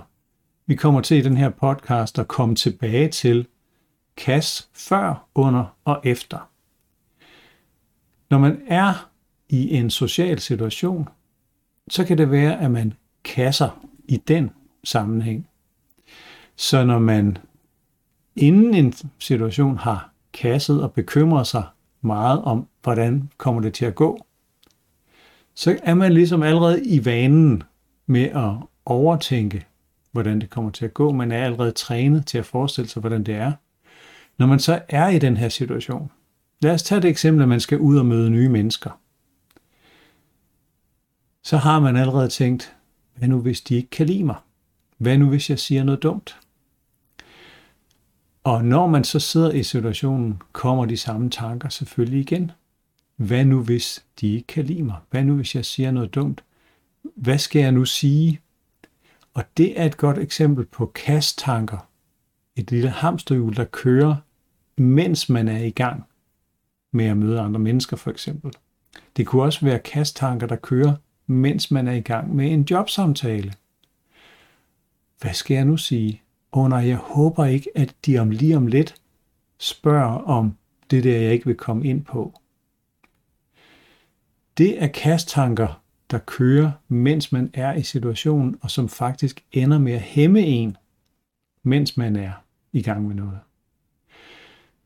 Vi 0.65 0.75
kommer 0.75 1.01
til 1.01 1.17
i 1.17 1.21
den 1.21 1.37
her 1.37 1.49
podcast 1.49 2.19
at 2.19 2.27
komme 2.27 2.55
tilbage 2.55 3.09
til 3.09 3.47
kas 4.15 4.69
før, 4.73 5.27
under 5.35 5.77
og 5.85 6.01
efter. 6.03 6.50
Når 8.31 8.37
man 8.37 8.61
er 8.67 9.09
i 9.49 9.75
en 9.77 9.89
social 9.89 10.39
situation, 10.39 11.09
så 11.89 12.05
kan 12.05 12.17
det 12.17 12.31
være, 12.31 12.61
at 12.61 12.71
man 12.71 12.93
kasser 13.23 13.87
i 14.05 14.17
den 14.17 14.51
sammenhæng. 14.83 15.47
Så 16.55 16.85
når 16.85 16.99
man 16.99 17.37
inden 18.35 18.73
en 18.73 18.93
situation 19.19 19.77
har 19.77 20.13
kasset 20.33 20.83
og 20.83 20.91
bekymrer 20.91 21.43
sig 21.43 21.63
meget 22.01 22.41
om, 22.41 22.67
hvordan 22.83 23.29
kommer 23.37 23.61
det 23.61 23.73
til 23.73 23.85
at 23.85 23.95
gå, 23.95 24.25
så 25.55 25.79
er 25.83 25.93
man 25.93 26.13
ligesom 26.13 26.43
allerede 26.43 26.85
i 26.85 27.05
vanen 27.05 27.63
med 28.05 28.23
at 28.23 28.67
overtænke, 28.85 29.65
hvordan 30.11 30.41
det 30.41 30.49
kommer 30.49 30.71
til 30.71 30.85
at 30.85 30.93
gå. 30.93 31.11
Man 31.11 31.31
er 31.31 31.45
allerede 31.45 31.71
trænet 31.71 32.25
til 32.27 32.37
at 32.37 32.45
forestille 32.45 32.89
sig, 32.89 32.99
hvordan 32.99 33.23
det 33.23 33.35
er. 33.35 33.51
Når 34.37 34.45
man 34.45 34.59
så 34.59 34.81
er 34.89 35.09
i 35.09 35.19
den 35.19 35.37
her 35.37 35.49
situation, 35.49 36.11
lad 36.61 36.73
os 36.73 36.83
tage 36.83 37.01
det 37.01 37.09
eksempel, 37.09 37.41
at 37.43 37.49
man 37.49 37.59
skal 37.59 37.79
ud 37.79 37.97
og 37.97 38.05
møde 38.05 38.29
nye 38.29 38.49
mennesker. 38.49 38.99
Så 41.43 41.57
har 41.57 41.79
man 41.79 41.95
allerede 41.95 42.29
tænkt, 42.29 42.75
hvad 43.15 43.27
nu 43.27 43.39
hvis 43.39 43.61
de 43.61 43.75
ikke 43.75 43.89
kan 43.89 44.05
lide 44.07 44.23
mig? 44.23 44.35
Hvad 44.97 45.17
nu 45.17 45.29
hvis 45.29 45.49
jeg 45.49 45.59
siger 45.59 45.83
noget 45.83 46.03
dumt? 46.03 46.39
Og 48.43 48.65
når 48.65 48.87
man 48.87 49.03
så 49.03 49.19
sidder 49.19 49.51
i 49.51 49.63
situationen, 49.63 50.41
kommer 50.51 50.85
de 50.85 50.97
samme 50.97 51.29
tanker 51.29 51.69
selvfølgelig 51.69 52.19
igen. 52.19 52.51
Hvad 53.15 53.45
nu 53.45 53.63
hvis 53.63 54.05
de 54.21 54.33
ikke 54.33 54.47
kan 54.47 54.65
lide 54.65 54.83
mig? 54.83 54.95
Hvad 55.09 55.23
nu 55.23 55.35
hvis 55.35 55.55
jeg 55.55 55.65
siger 55.65 55.91
noget 55.91 56.15
dumt? 56.15 56.43
Hvad 57.15 57.37
skal 57.37 57.61
jeg 57.61 57.71
nu 57.71 57.85
sige? 57.85 58.39
Og 59.33 59.43
det 59.57 59.79
er 59.79 59.85
et 59.85 59.97
godt 59.97 60.17
eksempel 60.17 60.65
på 60.65 60.85
kasttanker. 60.85 61.87
Et 62.55 62.71
lille 62.71 62.89
hamsterhjul, 62.89 63.55
der 63.55 63.65
kører, 63.65 64.15
mens 64.77 65.29
man 65.29 65.47
er 65.47 65.63
i 65.63 65.69
gang 65.69 66.03
med 66.91 67.05
at 67.05 67.17
møde 67.17 67.39
andre 67.39 67.59
mennesker 67.59 67.97
for 67.97 68.11
eksempel. 68.11 68.51
Det 69.17 69.27
kunne 69.27 69.43
også 69.43 69.65
være 69.65 69.79
kasttanker, 69.79 70.47
der 70.47 70.55
kører, 70.55 70.95
mens 71.27 71.71
man 71.71 71.87
er 71.87 71.93
i 71.93 72.01
gang 72.01 72.35
med 72.35 72.51
en 72.51 72.61
jobsamtale. 72.71 73.53
Hvad 75.21 75.33
skal 75.33 75.55
jeg 75.55 75.65
nu 75.65 75.77
sige? 75.77 76.21
Åh 76.53 76.63
oh, 76.63 76.69
nej, 76.69 76.87
jeg 76.87 76.97
håber 76.97 77.45
ikke, 77.45 77.69
at 77.75 77.95
de 78.05 78.19
om 78.19 78.31
lige 78.31 78.57
om 78.57 78.67
lidt 78.67 78.95
spørger 79.57 80.17
om 80.17 80.57
det 80.91 81.03
der, 81.03 81.19
jeg 81.19 81.33
ikke 81.33 81.45
vil 81.45 81.55
komme 81.55 81.87
ind 81.87 82.05
på. 82.05 82.33
Det 84.57 84.83
er 84.83 84.87
kasttanker, 84.87 85.81
der 86.11 86.17
kører, 86.17 86.71
mens 86.87 87.31
man 87.31 87.49
er 87.53 87.73
i 87.73 87.83
situationen, 87.83 88.57
og 88.61 88.71
som 88.71 88.89
faktisk 88.89 89.43
ender 89.51 89.77
med 89.77 89.93
at 89.93 90.01
hæmme 90.01 90.41
en, 90.41 90.77
mens 91.63 91.97
man 91.97 92.15
er 92.15 92.31
i 92.71 92.81
gang 92.81 93.07
med 93.07 93.15
noget. 93.15 93.39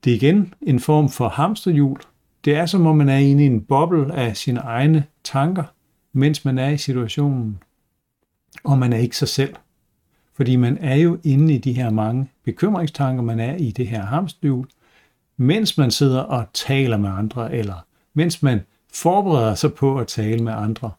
Det 0.06 0.12
er 0.12 0.16
igen 0.16 0.54
en 0.62 0.80
form 0.80 1.10
for 1.10 1.30
hamsterhjul. 1.30 2.00
Det 2.46 2.56
er 2.56 2.66
som 2.66 2.86
om 2.86 2.98
man 2.98 3.10
er 3.10 3.18
inde 3.18 3.44
i 3.44 3.48
en 3.48 3.62
boble 3.62 4.16
af 4.16 4.38
sine 4.38 4.60
egne 4.60 5.06
tanker, 5.24 5.64
mens 6.14 6.46
man 6.46 6.58
er 6.58 6.70
i 6.70 6.78
situationen, 6.78 7.64
og 8.64 8.78
man 8.78 8.94
er 8.94 8.98
ikke 8.98 9.18
sig 9.18 9.28
selv. 9.28 9.56
Fordi 10.34 10.56
man 10.56 10.78
er 10.78 10.96
jo 10.96 11.18
inde 11.24 11.54
i 11.54 11.58
de 11.58 11.74
her 11.74 11.90
mange 11.90 12.30
bekymringstanker, 12.44 13.24
man 13.24 13.40
er 13.40 13.56
i 13.56 13.72
det 13.72 13.88
her 13.88 14.06
hamsterhjul, 14.06 14.68
mens 15.38 15.78
man 15.78 15.92
sidder 15.92 16.22
og 16.22 16.46
taler 16.54 16.98
med 16.98 17.10
andre, 17.10 17.54
eller 17.54 17.86
mens 18.14 18.44
man 18.44 18.62
forbereder 18.94 19.56
sig 19.56 19.74
på 19.74 20.00
at 20.00 20.08
tale 20.08 20.44
med 20.44 20.54
andre. 20.54 20.92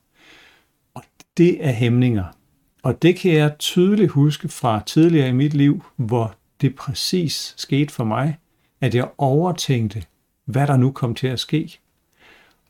Og 0.95 1.03
det 1.37 1.66
er 1.66 1.73
hæmninger. 1.73 2.25
Og 2.83 3.03
det 3.03 3.16
kan 3.16 3.33
jeg 3.33 3.59
tydeligt 3.59 4.11
huske 4.11 4.49
fra 4.49 4.83
tidligere 4.87 5.29
i 5.29 5.33
mit 5.33 5.55
liv, 5.55 5.85
hvor 5.97 6.35
det 6.61 6.75
præcis 6.75 7.55
skete 7.57 7.95
for 7.95 8.05
mig, 8.05 8.37
at 8.81 8.95
jeg 8.95 9.09
overtænkte, 9.19 10.03
hvad 10.45 10.67
der 10.67 10.77
nu 10.77 10.91
kom 10.91 11.15
til 11.15 11.27
at 11.27 11.41
ske. 11.41 11.79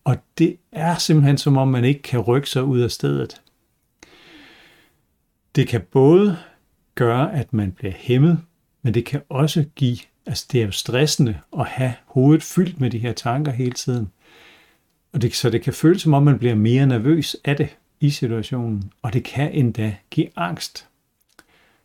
Og 0.04 0.16
det 0.38 0.56
er 0.72 0.96
simpelthen 0.96 1.38
som 1.38 1.56
om, 1.56 1.68
man 1.68 1.84
ikke 1.84 2.02
kan 2.02 2.20
rykke 2.20 2.50
sig 2.50 2.64
ud 2.64 2.80
af 2.80 2.90
stedet. 2.90 3.42
Det 5.56 5.68
kan 5.68 5.80
både 5.80 6.38
gøre, 6.94 7.34
at 7.34 7.52
man 7.52 7.72
bliver 7.72 7.92
hæmmet, 7.96 8.40
men 8.82 8.94
det 8.94 9.04
kan 9.04 9.22
også 9.28 9.64
give, 9.74 9.98
altså 10.26 10.46
det 10.52 10.60
er 10.60 10.64
jo 10.64 10.70
stressende 10.70 11.38
at 11.58 11.66
have 11.66 11.94
hovedet 12.06 12.42
fyldt 12.42 12.80
med 12.80 12.90
de 12.90 12.98
her 12.98 13.12
tanker 13.12 13.52
hele 13.52 13.72
tiden. 13.72 14.10
Og 15.12 15.22
det, 15.22 15.34
så 15.34 15.50
det 15.50 15.62
kan 15.62 15.72
føles 15.72 16.02
som 16.02 16.14
om, 16.14 16.22
man 16.22 16.38
bliver 16.38 16.54
mere 16.54 16.86
nervøs 16.86 17.36
af 17.44 17.56
det 17.56 17.76
i 18.00 18.10
situationen, 18.10 18.92
og 19.02 19.12
det 19.12 19.24
kan 19.24 19.52
endda 19.52 19.96
give 20.10 20.28
angst. 20.36 20.88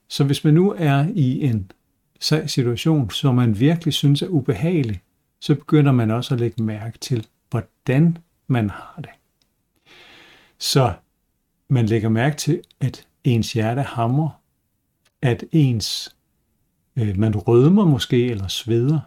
Så 0.07 0.23
hvis 0.23 0.43
man 0.43 0.53
nu 0.53 0.75
er 0.77 1.05
i 1.15 1.45
en 1.45 1.71
situation, 2.21 3.09
som 3.09 3.35
man 3.35 3.59
virkelig 3.59 3.93
synes 3.93 4.21
er 4.21 4.27
ubehagelig, 4.27 5.01
så 5.39 5.55
begynder 5.55 5.91
man 5.91 6.11
også 6.11 6.33
at 6.33 6.39
lægge 6.39 6.63
mærke 6.63 6.97
til, 6.97 7.27
hvordan 7.49 8.17
man 8.47 8.69
har 8.69 8.95
det. 8.97 9.09
Så 10.57 10.93
man 11.69 11.85
lægger 11.85 12.09
mærke 12.09 12.37
til, 12.37 12.61
at 12.79 13.07
ens 13.23 13.53
hjerte 13.53 13.81
hamrer, 13.81 14.29
at 15.21 15.43
ens 15.51 16.15
øh, 16.95 17.17
man 17.17 17.35
rødmer 17.35 17.85
måske 17.85 18.27
eller 18.27 18.47
sveder, 18.47 18.99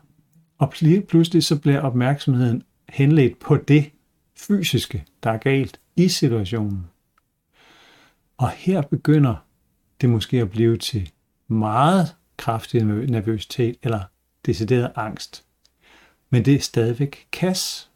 og 0.58 0.72
pludselig 1.08 1.44
så 1.44 1.58
bliver 1.58 1.80
opmærksomheden 1.80 2.62
henledt 2.88 3.38
på 3.38 3.56
det 3.56 3.90
fysiske, 4.36 5.04
der 5.22 5.30
er 5.30 5.38
galt 5.38 5.80
i 5.96 6.08
situationen. 6.08 6.86
Og 8.36 8.50
her 8.50 8.82
begynder 8.82 9.34
det 10.00 10.10
måske 10.10 10.40
at 10.40 10.50
blive 10.50 10.76
til 10.76 11.10
meget 11.48 12.14
kraftig 12.36 12.84
nervøsitet 12.84 13.76
eller 13.82 14.00
decideret 14.46 14.92
angst. 14.96 15.44
Men 16.30 16.44
det 16.44 16.54
er 16.54 16.60
stadigvæk 16.60 17.26
kas. 17.32 17.90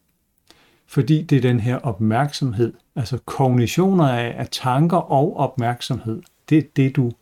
Fordi 0.86 1.22
det 1.22 1.36
er 1.36 1.42
den 1.42 1.60
her 1.60 1.78
opmærksomhed, 1.78 2.72
altså 2.96 3.18
kognitioner 3.18 4.08
af, 4.08 4.34
af 4.38 4.48
tanker 4.50 4.96
og 4.96 5.36
opmærksomhed, 5.36 6.22
det 6.48 6.58
er 6.58 6.62
det, 6.76 6.96
du 6.96 7.12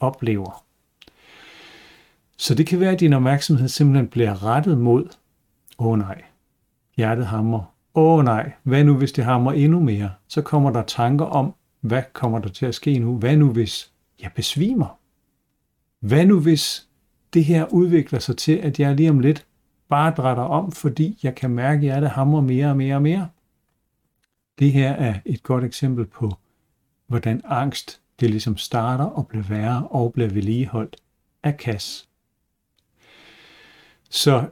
oplever. 0.00 0.64
Så 2.36 2.54
det 2.54 2.66
kan 2.66 2.80
være, 2.80 2.92
at 2.92 3.00
din 3.00 3.12
opmærksomhed 3.12 3.68
simpelthen 3.68 4.08
bliver 4.08 4.44
rettet 4.44 4.78
mod, 4.78 5.04
åh 5.78 5.86
oh, 5.86 5.98
nej, 5.98 6.22
hjertet 6.96 7.26
hammer, 7.26 7.74
åh 7.94 8.18
oh, 8.18 8.24
nej, 8.24 8.52
hvad 8.62 8.84
nu 8.84 8.96
hvis 8.96 9.12
det 9.12 9.24
hammer 9.24 9.52
endnu 9.52 9.80
mere? 9.80 10.10
Så 10.28 10.42
kommer 10.42 10.70
der 10.70 10.82
tanker 10.82 11.24
om, 11.24 11.54
hvad 11.80 12.02
kommer 12.12 12.38
der 12.38 12.48
til 12.48 12.66
at 12.66 12.74
ske 12.74 12.98
nu? 12.98 13.16
Hvad 13.16 13.36
nu 13.36 13.52
hvis 13.52 13.92
jeg 14.22 14.30
besvimer? 14.34 14.99
Hvad 16.00 16.26
nu 16.26 16.40
hvis 16.40 16.88
det 17.34 17.44
her 17.44 17.66
udvikler 17.66 18.18
sig 18.18 18.36
til, 18.36 18.52
at 18.52 18.80
jeg 18.80 18.94
lige 18.94 19.10
om 19.10 19.20
lidt 19.20 19.46
bare 19.88 20.14
drætter 20.16 20.42
om, 20.42 20.72
fordi 20.72 21.18
jeg 21.22 21.34
kan 21.34 21.50
mærke, 21.50 21.76
at 21.76 21.82
hjertet 21.82 22.10
hamrer 22.10 22.40
mere 22.40 22.66
og 22.66 22.76
mere 22.76 22.94
og 22.94 23.02
mere? 23.02 23.28
Det 24.58 24.72
her 24.72 24.92
er 24.92 25.20
et 25.24 25.42
godt 25.42 25.64
eksempel 25.64 26.06
på, 26.06 26.32
hvordan 27.06 27.40
angst 27.44 28.00
det 28.20 28.30
ligesom 28.30 28.56
starter 28.56 29.04
og 29.04 29.26
bliver 29.26 29.44
værre 29.44 29.88
og 29.88 30.12
bliver 30.12 30.28
vedligeholdt 30.28 30.96
af 31.42 31.56
kas. 31.56 32.08
Så 34.10 34.48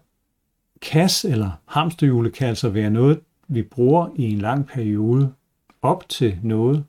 kas 0.80 1.24
eller 1.24 1.50
hamsterhjulet 1.66 2.32
kan 2.32 2.48
altså 2.48 2.68
være 2.68 2.90
noget, 2.90 3.20
vi 3.48 3.62
bruger 3.62 4.08
i 4.16 4.32
en 4.32 4.38
lang 4.38 4.66
periode 4.66 5.34
op 5.82 6.08
til 6.08 6.38
noget. 6.42 6.84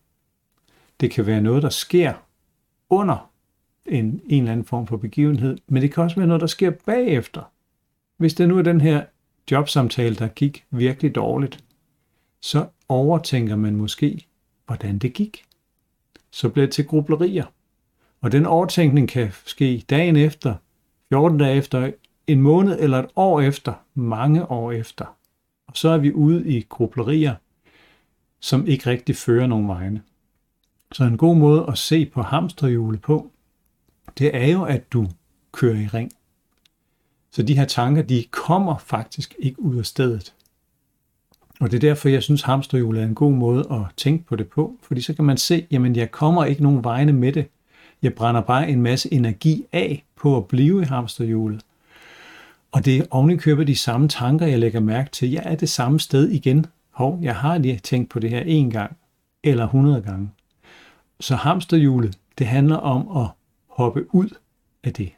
Det 1.00 1.12
kan 1.12 1.26
være 1.26 1.42
noget, 1.42 1.64
der 1.64 1.70
sker 1.70 2.14
under 2.90 3.29
en, 3.90 4.22
en 4.30 4.42
eller 4.42 4.52
anden 4.52 4.66
form 4.66 4.88
for 4.88 4.98
begivenhed, 4.98 5.58
men 5.68 5.82
det 5.82 5.94
kan 5.94 6.04
også 6.04 6.16
være 6.16 6.28
noget, 6.28 6.42
der 6.42 6.48
sker 6.48 6.70
bagefter. 6.70 7.52
Hvis 8.18 8.34
det 8.34 8.48
nu 8.48 8.58
er 8.58 8.62
den 8.62 8.82
her 8.82 9.04
jobsamtale, 9.52 10.16
der 10.16 10.28
gik 10.28 10.66
virkelig 10.72 11.16
dårligt, 11.16 11.64
så 12.42 12.66
overtænker 12.90 13.56
man 13.56 13.76
måske, 13.76 14.26
hvordan 14.66 14.98
det 14.98 15.14
gik. 15.14 15.46
Så 16.32 16.50
bliver 16.50 16.66
det 16.66 16.74
til 16.74 16.88
grublerier. 16.88 17.46
Og 18.22 18.32
den 18.32 18.46
overtænkning 18.46 19.10
kan 19.10 19.32
ske 19.46 19.84
dagen 19.90 20.16
efter, 20.16 20.56
14 21.10 21.38
dage 21.38 21.56
efter, 21.56 21.92
en 22.28 22.42
måned 22.42 22.80
eller 22.80 23.00
et 23.00 23.10
år 23.16 23.42
efter, 23.42 23.74
mange 23.94 24.52
år 24.52 24.72
efter. 24.72 25.06
Og 25.68 25.78
så 25.78 25.90
er 25.90 25.98
vi 25.98 26.14
ude 26.14 26.48
i 26.48 26.66
grublerier, 26.70 27.36
som 28.40 28.68
ikke 28.68 28.90
rigtig 28.90 29.16
fører 29.16 29.48
nogen 29.48 29.68
vegne. 29.68 30.02
Så 30.92 31.04
en 31.04 31.18
god 31.18 31.36
måde 31.36 31.66
at 31.68 31.78
se 31.78 32.06
på 32.06 32.22
hamsterhjulet 32.22 33.02
på, 33.02 33.32
det 34.18 34.36
er 34.36 34.48
jo, 34.48 34.64
at 34.64 34.94
du 34.94 35.08
kører 35.52 35.80
i 35.80 35.88
ring. 35.88 36.12
Så 37.32 37.44
de 37.44 37.58
her 37.58 37.66
tanker, 37.66 38.02
de 38.02 38.26
kommer 38.32 38.78
faktisk 38.78 39.36
ikke 39.40 39.62
ud 39.62 39.78
af 39.78 39.86
stedet. 39.86 40.34
Og 41.60 41.72
det 41.72 41.78
er 41.78 41.90
derfor, 41.90 42.10
jeg 42.10 42.24
synes, 42.24 42.42
hamsterhjulet 42.42 43.02
er 43.02 43.06
en 43.06 43.16
god 43.16 43.32
måde 43.32 43.68
at 43.72 43.82
tænke 43.98 44.26
på 44.26 44.36
det 44.36 44.48
på, 44.48 44.76
fordi 44.82 45.02
så 45.02 45.14
kan 45.14 45.26
man 45.26 45.38
se, 45.38 45.68
jamen 45.72 45.96
jeg 45.96 46.12
kommer 46.12 46.46
ikke 46.46 46.64
nogen 46.64 46.84
vegne 46.84 47.14
med 47.14 47.32
det. 47.32 47.46
Jeg 48.02 48.14
brænder 48.14 48.42
bare 48.42 48.70
en 48.70 48.82
masse 48.82 49.14
energi 49.14 49.66
af 49.72 50.06
på 50.16 50.38
at 50.38 50.48
blive 50.48 50.82
i 50.82 50.86
hamsterhjulet. 50.86 51.62
Og 52.72 52.86
det 52.86 52.98
er 52.98 53.04
ovenikøbet 53.12 53.68
de 53.68 53.76
samme 53.76 54.08
tanker, 54.08 54.46
jeg 54.46 54.60
lægger 54.60 54.80
mærke 54.80 55.12
til. 55.12 55.32
Jeg 55.32 55.44
er 55.46 55.56
det 55.56 55.70
samme 55.70 56.00
sted 56.00 56.30
igen. 56.30 56.66
Hov, 56.92 57.20
jeg 57.22 57.36
har 57.36 57.58
lige 57.58 57.80
tænkt 57.80 58.10
på 58.10 58.20
det 58.20 58.30
her 58.30 58.42
en 58.42 58.72
gang, 58.72 58.98
eller 59.44 59.64
100 59.64 60.02
gange. 60.02 60.30
Så 61.20 61.36
hamsterhjulet, 61.36 62.18
det 62.38 62.48
handler 62.48 62.76
om 62.76 63.18
at 63.24 63.30
hoppe 63.80 64.16
ud 64.16 64.30
af 64.84 64.94
det. 64.94 65.12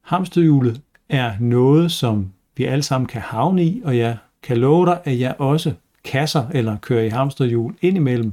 Hamsterhjulet 0.00 0.80
er 1.08 1.32
noget, 1.40 1.92
som 1.92 2.32
vi 2.56 2.64
alle 2.64 2.82
sammen 2.82 3.08
kan 3.08 3.20
havne 3.20 3.64
i, 3.64 3.82
og 3.84 3.98
jeg 3.98 4.16
kan 4.42 4.56
love 4.56 4.86
dig, 4.86 5.00
at 5.04 5.20
jeg 5.20 5.34
også 5.38 5.74
kasser 6.04 6.48
eller 6.54 6.76
kører 6.78 7.02
i 7.02 7.08
hamsterhjul 7.08 7.74
indimellem, 7.80 8.32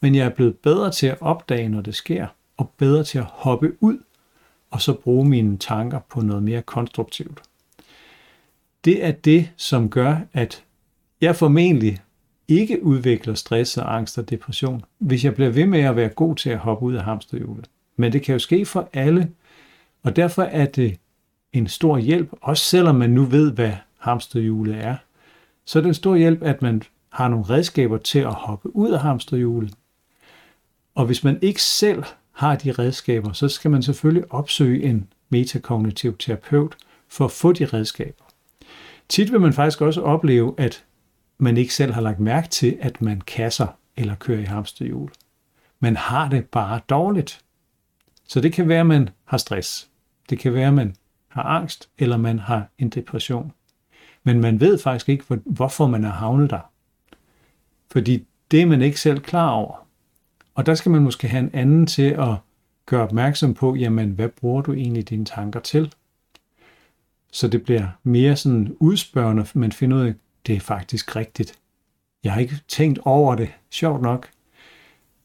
men 0.00 0.14
jeg 0.14 0.26
er 0.26 0.30
blevet 0.30 0.56
bedre 0.56 0.90
til 0.90 1.06
at 1.06 1.18
opdage, 1.20 1.68
når 1.68 1.80
det 1.80 1.94
sker, 1.94 2.26
og 2.56 2.70
bedre 2.76 3.04
til 3.04 3.18
at 3.18 3.24
hoppe 3.24 3.72
ud, 3.80 3.98
og 4.70 4.80
så 4.80 4.92
bruge 4.92 5.28
mine 5.28 5.58
tanker 5.58 5.98
på 6.10 6.20
noget 6.20 6.42
mere 6.42 6.62
konstruktivt. 6.62 7.42
Det 8.84 9.04
er 9.04 9.12
det, 9.12 9.50
som 9.56 9.90
gør, 9.90 10.16
at 10.32 10.64
jeg 11.20 11.36
formentlig 11.36 12.02
ikke 12.48 12.84
udvikler 12.84 13.34
stress 13.34 13.76
og 13.76 13.96
angst 13.96 14.18
og 14.18 14.30
depression, 14.30 14.84
hvis 14.98 15.24
jeg 15.24 15.34
bliver 15.34 15.50
ved 15.50 15.66
med 15.66 15.80
at 15.80 15.96
være 15.96 16.08
god 16.08 16.36
til 16.36 16.50
at 16.50 16.58
hoppe 16.58 16.84
ud 16.84 16.94
af 16.94 17.04
hamsterhjulet. 17.04 17.68
Men 17.96 18.12
det 18.12 18.22
kan 18.22 18.32
jo 18.32 18.38
ske 18.38 18.66
for 18.66 18.88
alle, 18.92 19.30
og 20.02 20.16
derfor 20.16 20.42
er 20.42 20.66
det 20.66 20.98
en 21.52 21.66
stor 21.68 21.98
hjælp, 21.98 22.28
også 22.40 22.64
selvom 22.64 22.94
man 22.94 23.10
nu 23.10 23.24
ved, 23.24 23.52
hvad 23.52 23.72
hamsterhjulet 23.98 24.76
er, 24.84 24.96
så 25.64 25.78
er 25.78 25.80
det 25.80 25.88
en 25.88 25.94
stor 25.94 26.16
hjælp, 26.16 26.42
at 26.42 26.62
man 26.62 26.82
har 27.08 27.28
nogle 27.28 27.44
redskaber 27.44 27.98
til 27.98 28.18
at 28.18 28.32
hoppe 28.32 28.76
ud 28.76 28.90
af 28.90 29.00
hamsterhjulet. 29.00 29.74
Og 30.94 31.06
hvis 31.06 31.24
man 31.24 31.38
ikke 31.42 31.62
selv 31.62 32.04
har 32.32 32.56
de 32.56 32.72
redskaber, 32.72 33.32
så 33.32 33.48
skal 33.48 33.70
man 33.70 33.82
selvfølgelig 33.82 34.32
opsøge 34.32 34.82
en 34.82 35.08
metakognitiv 35.28 36.16
terapeut 36.18 36.76
for 37.08 37.24
at 37.24 37.30
få 37.30 37.52
de 37.52 37.64
redskaber. 37.64 38.24
Tit 39.08 39.32
vil 39.32 39.40
man 39.40 39.52
faktisk 39.52 39.80
også 39.80 40.02
opleve, 40.02 40.54
at 40.58 40.84
man 41.38 41.56
ikke 41.56 41.74
selv 41.74 41.92
har 41.92 42.00
lagt 42.00 42.20
mærke 42.20 42.48
til, 42.48 42.78
at 42.80 43.02
man 43.02 43.20
kasser 43.20 43.66
eller 43.96 44.14
kører 44.14 44.40
i 44.40 44.44
hamsterhjul. 44.44 45.10
Man 45.80 45.96
har 45.96 46.28
det 46.28 46.44
bare 46.44 46.80
dårligt. 46.88 47.43
Så 48.28 48.40
det 48.40 48.52
kan 48.52 48.68
være, 48.68 48.80
at 48.80 48.86
man 48.86 49.08
har 49.24 49.38
stress. 49.38 49.90
Det 50.30 50.38
kan 50.38 50.54
være, 50.54 50.68
at 50.68 50.74
man 50.74 50.96
har 51.28 51.42
angst, 51.42 51.88
eller 51.98 52.16
man 52.16 52.38
har 52.38 52.68
en 52.78 52.88
depression. 52.88 53.52
Men 54.22 54.40
man 54.40 54.60
ved 54.60 54.78
faktisk 54.78 55.08
ikke, 55.08 55.24
hvorfor 55.44 55.86
man 55.86 56.04
er 56.04 56.10
havnet 56.10 56.50
der. 56.50 56.70
Fordi 57.90 58.26
det 58.50 58.62
er 58.62 58.66
man 58.66 58.82
ikke 58.82 59.00
selv 59.00 59.20
klar 59.20 59.50
over. 59.50 59.86
Og 60.54 60.66
der 60.66 60.74
skal 60.74 60.92
man 60.92 61.02
måske 61.02 61.28
have 61.28 61.44
en 61.44 61.50
anden 61.52 61.86
til 61.86 62.10
at 62.10 62.34
gøre 62.86 63.02
opmærksom 63.02 63.54
på, 63.54 63.74
jamen, 63.74 64.10
hvad 64.10 64.28
bruger 64.28 64.62
du 64.62 64.72
egentlig 64.72 65.08
dine 65.08 65.24
tanker 65.24 65.60
til? 65.60 65.92
Så 67.32 67.48
det 67.48 67.62
bliver 67.64 67.86
mere 68.02 68.36
sådan 68.36 68.76
udspørgende, 68.80 69.46
man 69.54 69.72
finder 69.72 69.96
ud 69.96 70.06
af, 70.06 70.14
det 70.46 70.56
er 70.56 70.60
faktisk 70.60 71.16
rigtigt. 71.16 71.58
Jeg 72.24 72.32
har 72.32 72.40
ikke 72.40 72.60
tænkt 72.68 72.98
over 73.02 73.34
det. 73.34 73.52
Sjovt 73.70 74.02
nok 74.02 74.28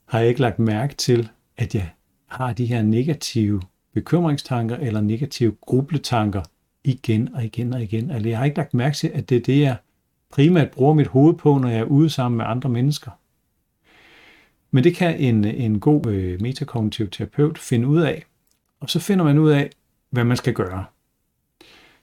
har 0.05 0.19
jeg 0.19 0.27
ikke 0.27 0.41
lagt 0.41 0.59
mærke 0.59 0.95
til, 0.95 1.29
at 1.57 1.75
jeg 1.75 1.89
har 2.29 2.53
de 2.53 2.65
her 2.65 2.81
negative 2.81 3.61
bekymringstanker 3.93 4.75
eller 4.75 5.01
negative 5.01 5.55
grubletanker 5.61 6.41
igen 6.83 7.35
og 7.35 7.45
igen 7.45 7.73
og 7.73 7.83
igen. 7.83 8.11
Altså, 8.11 8.29
jeg 8.29 8.37
har 8.37 8.45
ikke 8.45 8.57
lagt 8.57 8.73
mærke 8.73 8.95
til, 8.95 9.07
at 9.07 9.29
det 9.29 9.37
er 9.37 9.41
det, 9.41 9.61
jeg 9.61 9.77
primært 10.29 10.71
bruger 10.71 10.93
mit 10.93 11.07
hoved 11.07 11.33
på, 11.33 11.57
når 11.57 11.69
jeg 11.69 11.79
er 11.79 11.83
ude 11.83 12.09
sammen 12.09 12.37
med 12.37 12.45
andre 12.45 12.69
mennesker. 12.69 13.11
Men 14.71 14.83
det 14.83 14.95
kan 14.95 15.17
en, 15.17 15.45
en 15.45 15.79
god 15.79 16.05
øh, 16.05 16.41
metakognitiv 16.41 17.09
terapeut 17.09 17.57
finde 17.57 17.87
ud 17.87 18.01
af. 18.01 18.25
Og 18.79 18.89
så 18.89 18.99
finder 18.99 19.25
man 19.25 19.37
ud 19.37 19.49
af, 19.49 19.69
hvad 20.09 20.23
man 20.23 20.37
skal 20.37 20.53
gøre. 20.53 20.85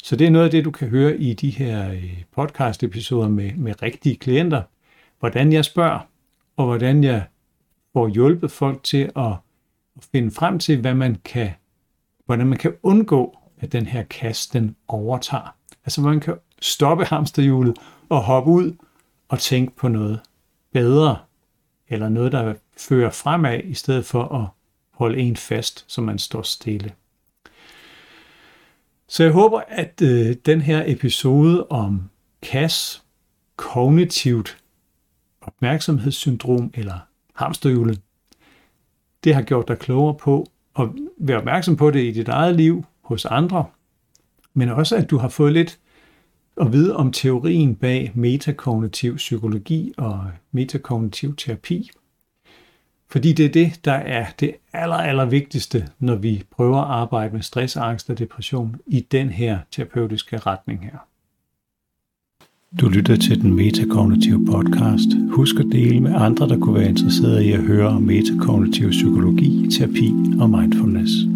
Så 0.03 0.17
det 0.17 0.27
er 0.27 0.31
noget 0.31 0.45
af 0.45 0.51
det, 0.51 0.65
du 0.65 0.71
kan 0.71 0.89
høre 0.89 1.17
i 1.17 1.35
de 1.35 1.51
her 1.51 1.91
øh, 1.91 2.23
podcast-episoder 2.37 3.29
med, 3.29 3.53
med 3.53 3.83
rigtige 3.83 4.17
klienter. 4.17 4.62
Hvordan 5.21 5.53
jeg 5.53 5.65
spørger, 5.65 5.99
og 6.57 6.67
hvordan 6.67 7.05
jeg 7.05 7.25
får 7.93 8.09
hjulpet 8.09 8.51
folk 8.51 8.83
til 8.83 9.11
at, 9.17 9.33
at 9.97 10.05
finde 10.13 10.31
frem 10.31 10.59
til, 10.59 10.81
hvad 10.81 10.95
man 10.95 11.17
kan, 11.25 11.51
hvordan 12.27 12.47
man 12.47 12.59
kan 12.59 12.75
undgå, 12.83 13.39
at 13.59 13.73
den 13.73 13.87
her 13.87 14.03
kast 14.03 14.53
den 14.53 14.77
overtager. 14.89 15.57
Altså, 15.85 16.01
hvordan 16.01 16.15
man 16.15 16.21
kan 16.21 16.35
stoppe 16.61 17.05
hamsterhjulet 17.05 17.79
og 18.09 18.23
hoppe 18.23 18.51
ud 18.51 18.77
og 19.29 19.39
tænke 19.39 19.77
på 19.77 19.89
noget 19.89 20.21
bedre 20.73 21.19
eller 21.89 22.09
noget, 22.09 22.33
der 22.33 22.55
fører 22.77 23.11
fremad, 23.11 23.61
i 23.65 23.75
stedet 23.75 24.07
for 24.07 24.25
at 24.25 24.49
holde 24.91 25.19
en 25.19 25.37
fast, 25.37 25.85
så 25.89 26.01
man 26.01 26.19
står 26.19 26.43
stille. 26.43 26.93
Så 29.09 29.23
jeg 29.23 29.33
håber, 29.33 29.61
at 29.69 30.03
øh, 30.03 30.37
den 30.47 30.61
her 30.61 30.83
episode 30.87 31.67
om 31.67 32.11
KAS, 32.43 33.03
kognitivt 33.57 34.59
opmærksomhedssyndrom 35.41 36.71
eller 36.75 36.99
hamsterhjulet, 37.35 38.01
det 39.27 39.35
har 39.35 39.43
gjort 39.43 39.69
dig 39.69 39.79
klogere 39.79 40.15
på 40.15 40.47
at 40.79 40.89
være 41.19 41.39
opmærksom 41.39 41.77
på 41.77 41.91
det 41.91 42.05
i 42.05 42.11
dit 42.11 42.29
eget 42.29 42.57
liv 42.57 42.85
hos 43.03 43.25
andre, 43.25 43.65
men 44.55 44.69
også 44.69 44.97
at 44.97 45.11
du 45.11 45.19
har 45.19 45.29
fået 45.29 45.53
lidt 45.53 45.79
at 46.61 46.73
vide 46.73 46.97
om 46.97 47.12
teorien 47.12 47.75
bag 47.75 48.12
metakognitiv 48.15 49.17
psykologi 49.17 49.93
og 49.97 50.25
metakognitiv 50.53 51.37
terapi. 51.37 51.91
Fordi 53.09 53.33
det 53.33 53.47
er 53.47 53.51
det, 53.51 53.85
der 53.85 53.93
er 53.93 54.27
det 54.41 54.55
aller, 54.73 54.97
aller 54.97 55.25
vigtigste, 55.25 55.89
når 55.99 56.15
vi 56.15 56.45
prøver 56.51 56.79
at 56.79 56.91
arbejde 56.91 57.33
med 57.33 57.43
stress, 57.43 57.77
angst 57.77 58.11
og 58.11 58.19
depression 58.19 58.77
i 58.87 59.01
den 59.01 59.31
her 59.31 59.59
terapeutiske 59.71 60.39
retning 60.39 60.85
her. 60.85 60.99
Du 62.81 62.89
lytter 62.89 63.17
til 63.17 63.43
den 63.43 63.55
metakognitive 63.55 64.47
podcast. 64.47 65.09
Husk 65.31 65.61
at 65.61 65.67
dele 65.73 66.01
med 66.01 66.12
andre, 66.15 66.49
der 66.49 66.59
kunne 66.59 66.75
være 66.75 66.89
interesserede 66.89 67.47
i 67.47 67.53
at 67.53 67.61
høre 67.61 67.89
om 67.89 68.03
metakognitiv 68.03 68.91
psykologi, 68.91 69.71
terapi 69.71 70.12
og 70.41 70.51
mindfulness. 70.51 71.36